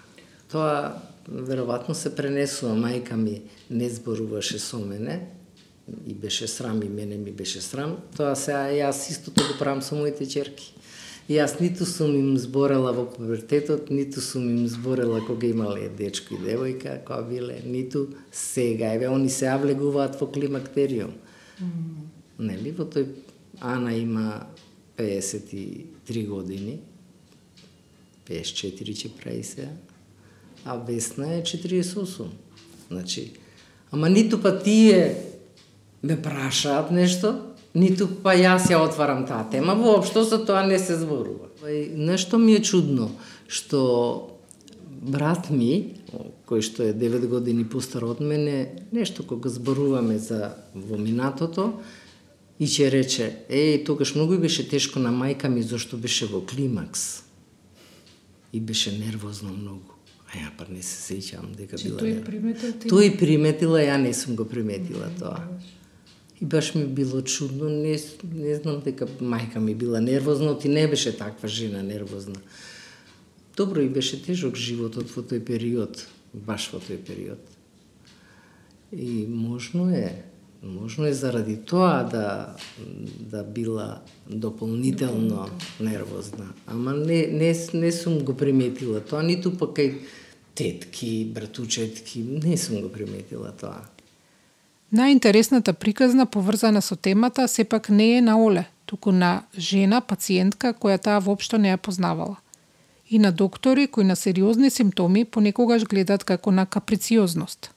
[0.53, 2.77] Тоа веројатно се пренесува.
[2.77, 5.27] Мајка ми не зборуваше со мене
[6.07, 7.97] и беше срам и мене ми беше срам.
[8.17, 10.76] Тоа сега јас истото го правам со моите черки.
[11.27, 16.39] Јас ниту сум им зборела во пубертетот, ниту сум им зборела кога имале дечко и
[16.39, 18.93] девојка, кога биле, ниту сега.
[18.95, 21.11] Еве, они се авлегуваат во климактериум.
[21.59, 22.07] Mm.
[22.39, 23.09] Нели, во тој
[23.61, 24.47] Ана има
[24.97, 26.79] 53 години,
[28.29, 29.73] 54 ќе прави сега,
[30.65, 32.31] а Весна е 48.
[32.89, 33.33] Значи,
[33.91, 35.17] ама ниту па тие
[36.03, 40.97] ме прашаат нешто, ниту па јас ја отварам таа тема, воопшто за тоа не се
[40.97, 41.53] зборува.
[41.93, 43.11] Нешто ми е чудно,
[43.49, 44.33] што
[45.03, 46.01] брат ми,
[46.49, 51.75] кој што е 9 години постар од мене, нешто кога зборуваме за во минатото,
[52.59, 57.23] и ќе рече, е, тогаш многу беше тешко на мајка ми зашто беше во климакс.
[58.53, 59.93] И беше нервозно многу.
[60.33, 62.01] А ја па не се сеќавам дека Че била.
[62.01, 62.89] тој приметил ти?
[62.89, 65.45] Тој приметила, ја не сум го приметила тоа.
[66.41, 67.99] И баш ми било чудно, не,
[68.35, 72.41] не знам дека мајка ми била нервозна, ти не беше таква жена нервозна.
[73.57, 77.41] Добро и беше тежок животот во тој период, баш во тој период.
[78.93, 80.29] И можно е,
[80.63, 82.57] можно е заради тоа да
[83.21, 85.49] да била дополнително
[85.81, 86.53] нервозна.
[86.67, 90.05] Ама не, не, не сум го приметила тоа, ниту па кај
[90.55, 93.89] тетки, братучетки, не сум го приметила тоа.
[94.95, 101.01] Најинтересната приказна поврзана со темата сепак не е на Оле, туку на жена пациентка која
[101.03, 102.37] таа воопшто не ја познавала.
[103.11, 107.71] И на доктори кои на сериозни симптоми понекогаш гледат како на каприциозност.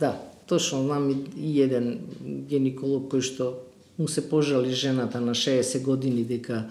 [0.00, 0.16] Да,
[0.46, 2.00] точно знам и- и еден
[2.48, 3.54] гинеколог кој што
[3.98, 6.70] му се пожали жената на 60 години дека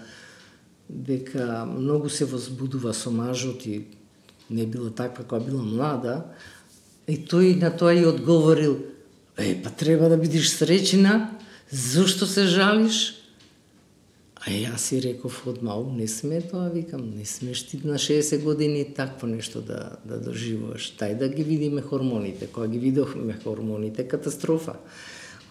[0.89, 3.85] дека многу се возбудува со мажот и
[4.49, 6.25] не била таква која била млада,
[7.07, 8.77] и тој на тоа и одговорил,
[9.43, 11.31] е, па треба да бидеш среќна,
[11.71, 13.21] зошто се жалиш?
[14.41, 18.85] А јас си реков одма, не сме тоа, викам, не смеш ти на 60 години
[18.93, 20.97] такво нешто да, да доживуваш.
[20.97, 22.47] Тај да ги видиме хормоните.
[22.47, 24.79] Кога ги видовме хормоните, катастрофа.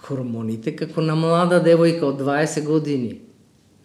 [0.03, 3.21] Хормоните како на млада девојка од 20 години.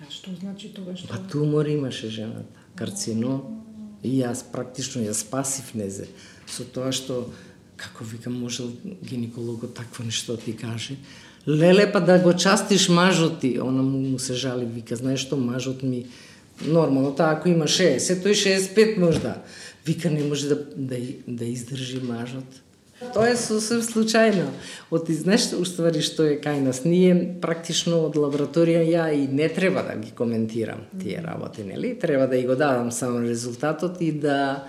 [0.02, 1.12] А што значи тоа што?
[1.14, 3.62] Па тумор имаше жената, карцином.
[4.02, 6.10] И јас практично ја спасив незе
[6.50, 7.28] со тоа што
[7.78, 8.72] како вика можел
[9.04, 10.96] гинекологот такво нешто да ти каже.
[11.48, 15.38] Леле па да го частиш мажот ти, она му, му се жали, вика, знаеш што
[15.38, 16.06] мажот ми
[16.66, 18.34] нормално таа ако има 60, тој
[18.74, 19.42] 65 можда.
[19.86, 20.98] Вика не може да да,
[21.28, 22.62] да издржи мажот.
[23.14, 24.48] Тоа е сосем случајно.
[24.90, 26.86] Оти знаеш уствари што е кај нас.
[26.88, 27.12] Ние
[27.44, 31.94] практично од лабораторија ја и не треба да ги коментирам тие работи, нели?
[32.00, 34.64] Треба да и го дадам само резултатот и да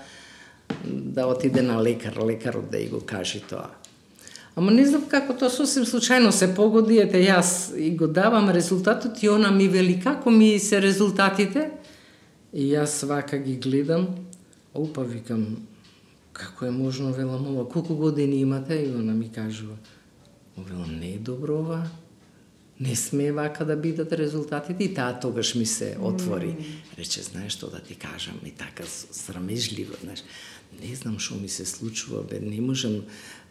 [0.85, 3.71] да отиде на лекар, лекарот да и го каже тоа.
[4.57, 9.23] Ама не знам како тоа сосем случајно се погоди, ете јас и го давам резултатот
[9.23, 11.71] и она ми вели како ми се резултатите.
[12.57, 14.09] И јас вака ги гледам,
[14.73, 15.59] опа викам,
[16.33, 18.81] како е можно, велам ова, колку години имате?
[18.81, 19.77] И она ми кажува,
[20.57, 21.83] велам, не е добро ова,
[22.81, 26.57] не сме вака да бидат резултатите и таа тогаш ми се отвори.
[26.99, 30.25] Рече, знаеш што да ти кажам и така срамежливо, знаеш.
[30.83, 33.03] Не знам што ми се случува, бе, не можам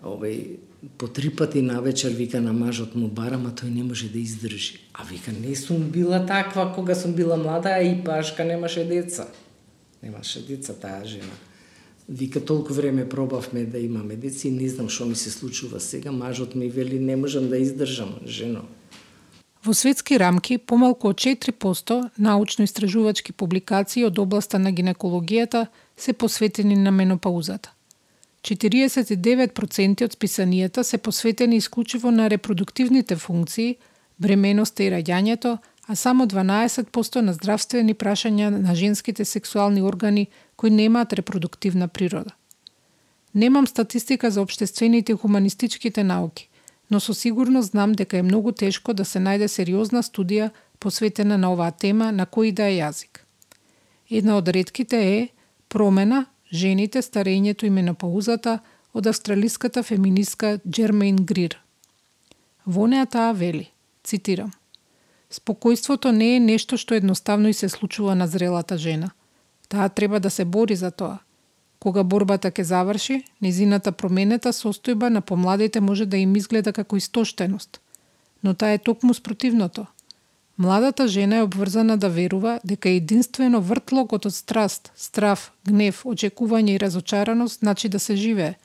[0.04, 0.58] овој
[0.98, 4.20] по три пати на вечер вика на мажот му барам, а тој не може да
[4.20, 4.80] издржи.
[4.94, 9.28] А вика не сум била таква кога сум била млада, а и пашка немаше деца.
[10.04, 11.36] Немаше деца таа жена.
[12.10, 16.12] Вика толку време пробавме да имаме деца и не знам што ми се случува сега,
[16.12, 18.62] мажот ми вели не можам да издржам, жено.
[19.66, 25.66] Во светски рамки, помалку од 4% научно-истражувачки публикации од областа на гинекологијата
[25.98, 27.72] се посветени на менопаузата.
[28.46, 33.78] 49% од списанијата се посветени исклучиво на репродуктивните функции,
[34.20, 41.14] бременоста и раѓањето, а само 12% на здравствени прашања на женските сексуални органи кои немаат
[41.14, 42.32] репродуктивна природа.
[43.36, 46.50] Немам статистика за обштествените и хуманистичките науки,
[46.92, 51.52] но со сигурност знам дека е многу тешко да се најде сериозна студија посветена на
[51.52, 53.26] оваа тема на кој да е јазик.
[54.10, 55.30] Една од редките е
[55.76, 58.60] Промена, жените, старењето и менопаузата
[58.94, 61.58] од австралиската феминистка Джермейн Грир.
[62.66, 63.66] Во неа таа вели,
[64.04, 64.54] цитирам,
[65.28, 69.12] Спокојството не е нешто што едноставно и се случува на зрелата жена.
[69.68, 71.18] Таа треба да се бори за тоа.
[71.80, 77.82] Кога борбата ќе заврши, низината променета состојба на помладите може да им изгледа како истоштеност.
[78.44, 79.86] Но таа е токму спротивното.
[80.58, 86.80] Младата жена е обврзана да верува дека единствено вртлокот од страст, страв, гнев, очекување и
[86.80, 88.56] разочараност значи да се живее,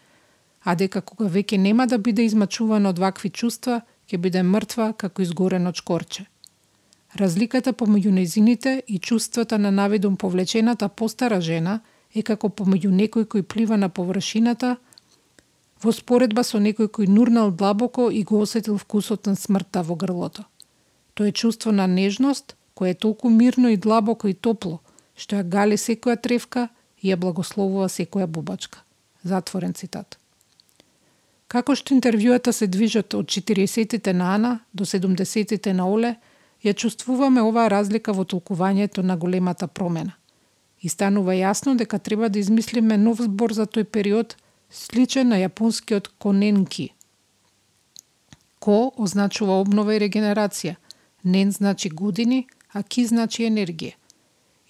[0.63, 5.23] а дека кога веќе нема да биде измачувана од вакви чувства, ќе биде мртва како
[5.23, 6.27] изгорено чкорче.
[7.19, 11.81] Разликата помеѓу незините и чувствата на навидум повлечената постара жена
[12.15, 14.77] е како помеѓу некој кој плива на површината
[15.83, 20.47] во споредба со некој кој нурнал длабоко и го осетил вкусот на смртта во грлото.
[21.21, 24.79] Тоа е чувство на нежност, кое е толку мирно и длабоко и топло,
[25.13, 28.81] што ја гали секоја тревка и ја благословува секоја бубачка.
[29.21, 30.17] Затворен цитат.
[31.45, 36.17] Како што интервјуата се движат од 40-тите на Ана до 70-тите на Оле,
[36.65, 40.17] ја чувствуваме оваа разлика во толкувањето на големата промена.
[40.81, 44.39] И станува јасно дека треба да измислиме нов збор за тој период,
[44.73, 46.95] сличен на јапонскиот коненки.
[48.59, 50.81] Ко означува обнова и регенерација,
[51.25, 53.95] нен значи години, а ки значи енергија.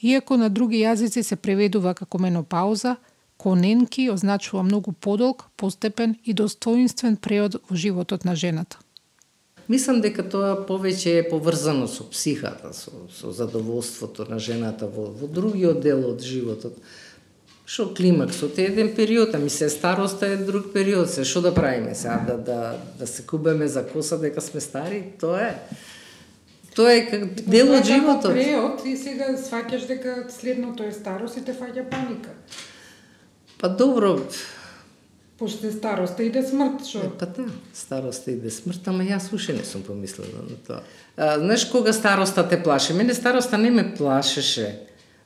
[0.03, 2.96] Иако на други јазици се преведува како менопауза,
[3.36, 8.78] коненки означува многу подолг, постепен и достоинствен преод во животот на жената.
[9.68, 15.28] Мислам дека тоа повеќе е поврзано со психата, со, со задоволството на жената во, во
[15.28, 16.74] другиот дел од животот.
[17.70, 21.94] Шо климаксот е еден период, ами се староста е друг период, се што да правиме
[21.94, 22.61] сега, да, да,
[22.98, 25.55] да се кубеме за коса дека сме стари, тоа е.
[26.81, 28.33] Тоа е как дел од животот.
[28.33, 32.33] Преод и сега сваќаш дека следното е старост и те фаќа паника.
[33.61, 34.14] Па добро,
[35.41, 37.07] Пошто е староста иде смрт, што?
[37.16, 40.81] Па да, староста иде смрт, ама јас уште не сум помислила на тоа.
[41.16, 42.93] А, знаеш кога староста те плаше?
[42.95, 44.68] Мене староста не ме плашеше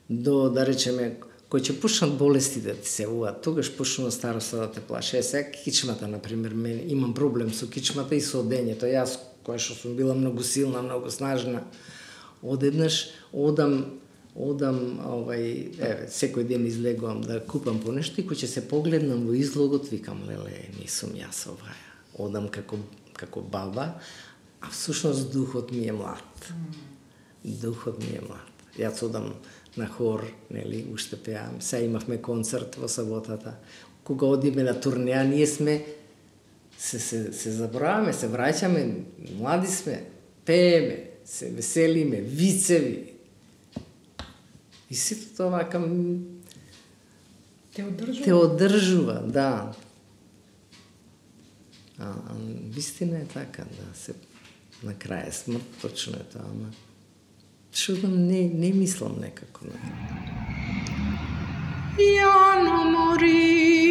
[0.09, 1.17] до, да речеме,
[1.51, 5.19] кој ќе почнат болести да ти се уваат, тогаш почнува староста да те плаше.
[5.19, 8.87] Е, сега кичмата, например, мен имам проблем со кичмата и со одењето.
[8.87, 11.63] Јас, која што сум била многу силна, многу снажна,
[12.41, 14.01] одеднаш одам
[14.35, 15.45] одам, овај,
[15.79, 20.25] еве, секој ден излегувам да купам понешто и кој ќе се погледнам во излогот, викам,
[20.27, 21.75] леле, не сум јас оваа.
[22.19, 22.77] Одам како,
[23.15, 23.93] како баба,
[24.59, 26.51] а всушност духот ми е млад.
[27.43, 28.51] Духот ми е млад.
[28.75, 29.31] Јас одам
[29.79, 31.61] на хор, нели, уште пеам.
[31.61, 33.55] Се имавме концерт во саботата.
[34.03, 35.79] Кога одиме на турнеја ние сме
[36.77, 39.03] се, се, се забраваме, се враќаме,
[39.39, 40.03] млади сме,
[40.45, 43.15] пееме, се веселиме, вицеви,
[44.89, 45.81] И сето тоа вака
[47.75, 48.23] Те одржува.
[48.23, 49.71] те одржува, да.
[51.99, 52.35] А, а
[52.69, 54.13] вистина е така, да, се
[54.83, 56.69] на крај е смрт, точно е тоа, ама
[57.75, 60.15] што не, не мислам некако на тоа.
[61.99, 63.84] Јано мори,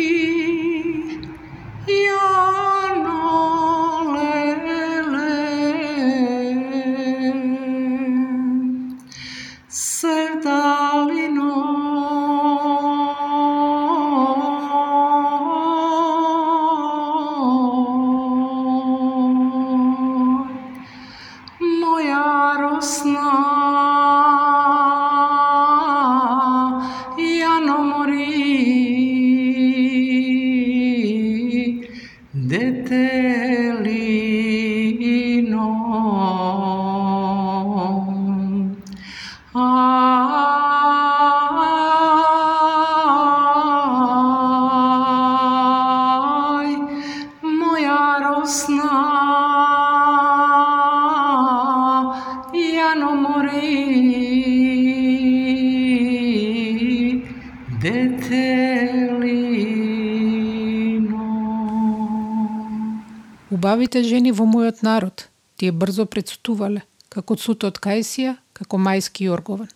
[64.25, 66.81] Убавите во мојот народ, тие брзо предсутувале,
[67.13, 69.69] како Цуто од Кајсија, како мајски Јоргован.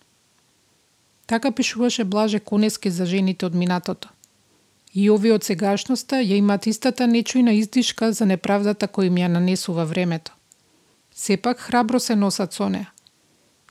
[1.27, 4.09] Така пишуваше Блаже Конески за жените од минатото.
[4.93, 9.85] И овие од сегашноста ја имаат истата нечујна издишка за неправдата кој им ја нанесува
[9.85, 10.31] времето.
[11.13, 12.89] Сепак храбро се носат со неа.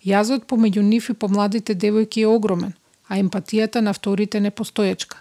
[0.04, 2.74] Јазот помеѓу нив и помладите девојки е огромен,
[3.08, 5.18] а емпатијата на вторите непостоечка.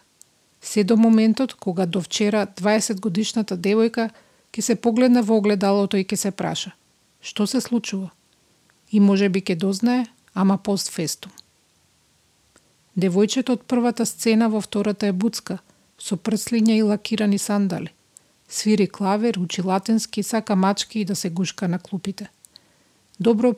[0.62, 4.10] Се до моментот кога до вчера 20 годишната девојка
[4.54, 6.72] ќе се погледне во огледалото и ќе се праша.
[7.22, 8.12] Што се случува?
[8.92, 11.30] И може би ќе дознае, ама пост фесту.
[12.98, 15.60] Девојчето од првата сцена во втората е буцка,
[15.98, 17.92] со прслиња и лакирани сандали.
[18.48, 22.30] Свири клавер, учи латински, сака мачки и да се гушка на клупите.
[23.20, 23.54] Добро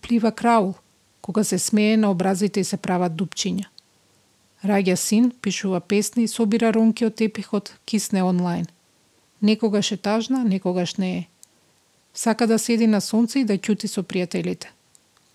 [0.00, 0.74] плива краул,
[1.22, 3.66] кога се смее на образите и се прават дупчиња.
[4.64, 8.66] Раѓа син, пишува песни, собира ронки од тепихот, кисне онлайн.
[9.44, 11.28] Некогаш е тажна, некогаш не е.
[12.14, 14.72] Сака да седи на сонце и да ќути со пријателите.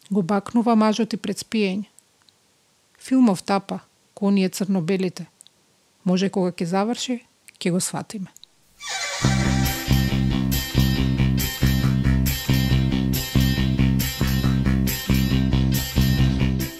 [0.10, 1.86] Го бакнува мажот и пред спиење.
[2.98, 3.80] Филмов тапа,
[4.18, 5.28] коние црнобелите.
[6.04, 7.20] Може кога ќе заврши,
[7.62, 8.34] ќе го сватиме.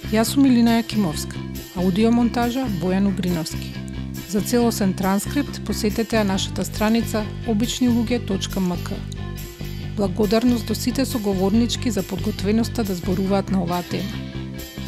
[0.10, 1.38] Јас сум Илина Јакимовска,
[1.78, 3.89] аудиомонтажа Бојан Угриновски.
[4.30, 8.92] За целосен транскрипт посетете ја нашата страница обичнилуѓе.мк.
[9.98, 14.22] Благодарност до сите соговорнички за подготвеноста да зборуваат на оваа тема.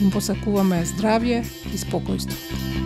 [0.01, 1.41] Им посакуваме здравје
[1.73, 2.80] и спокојство.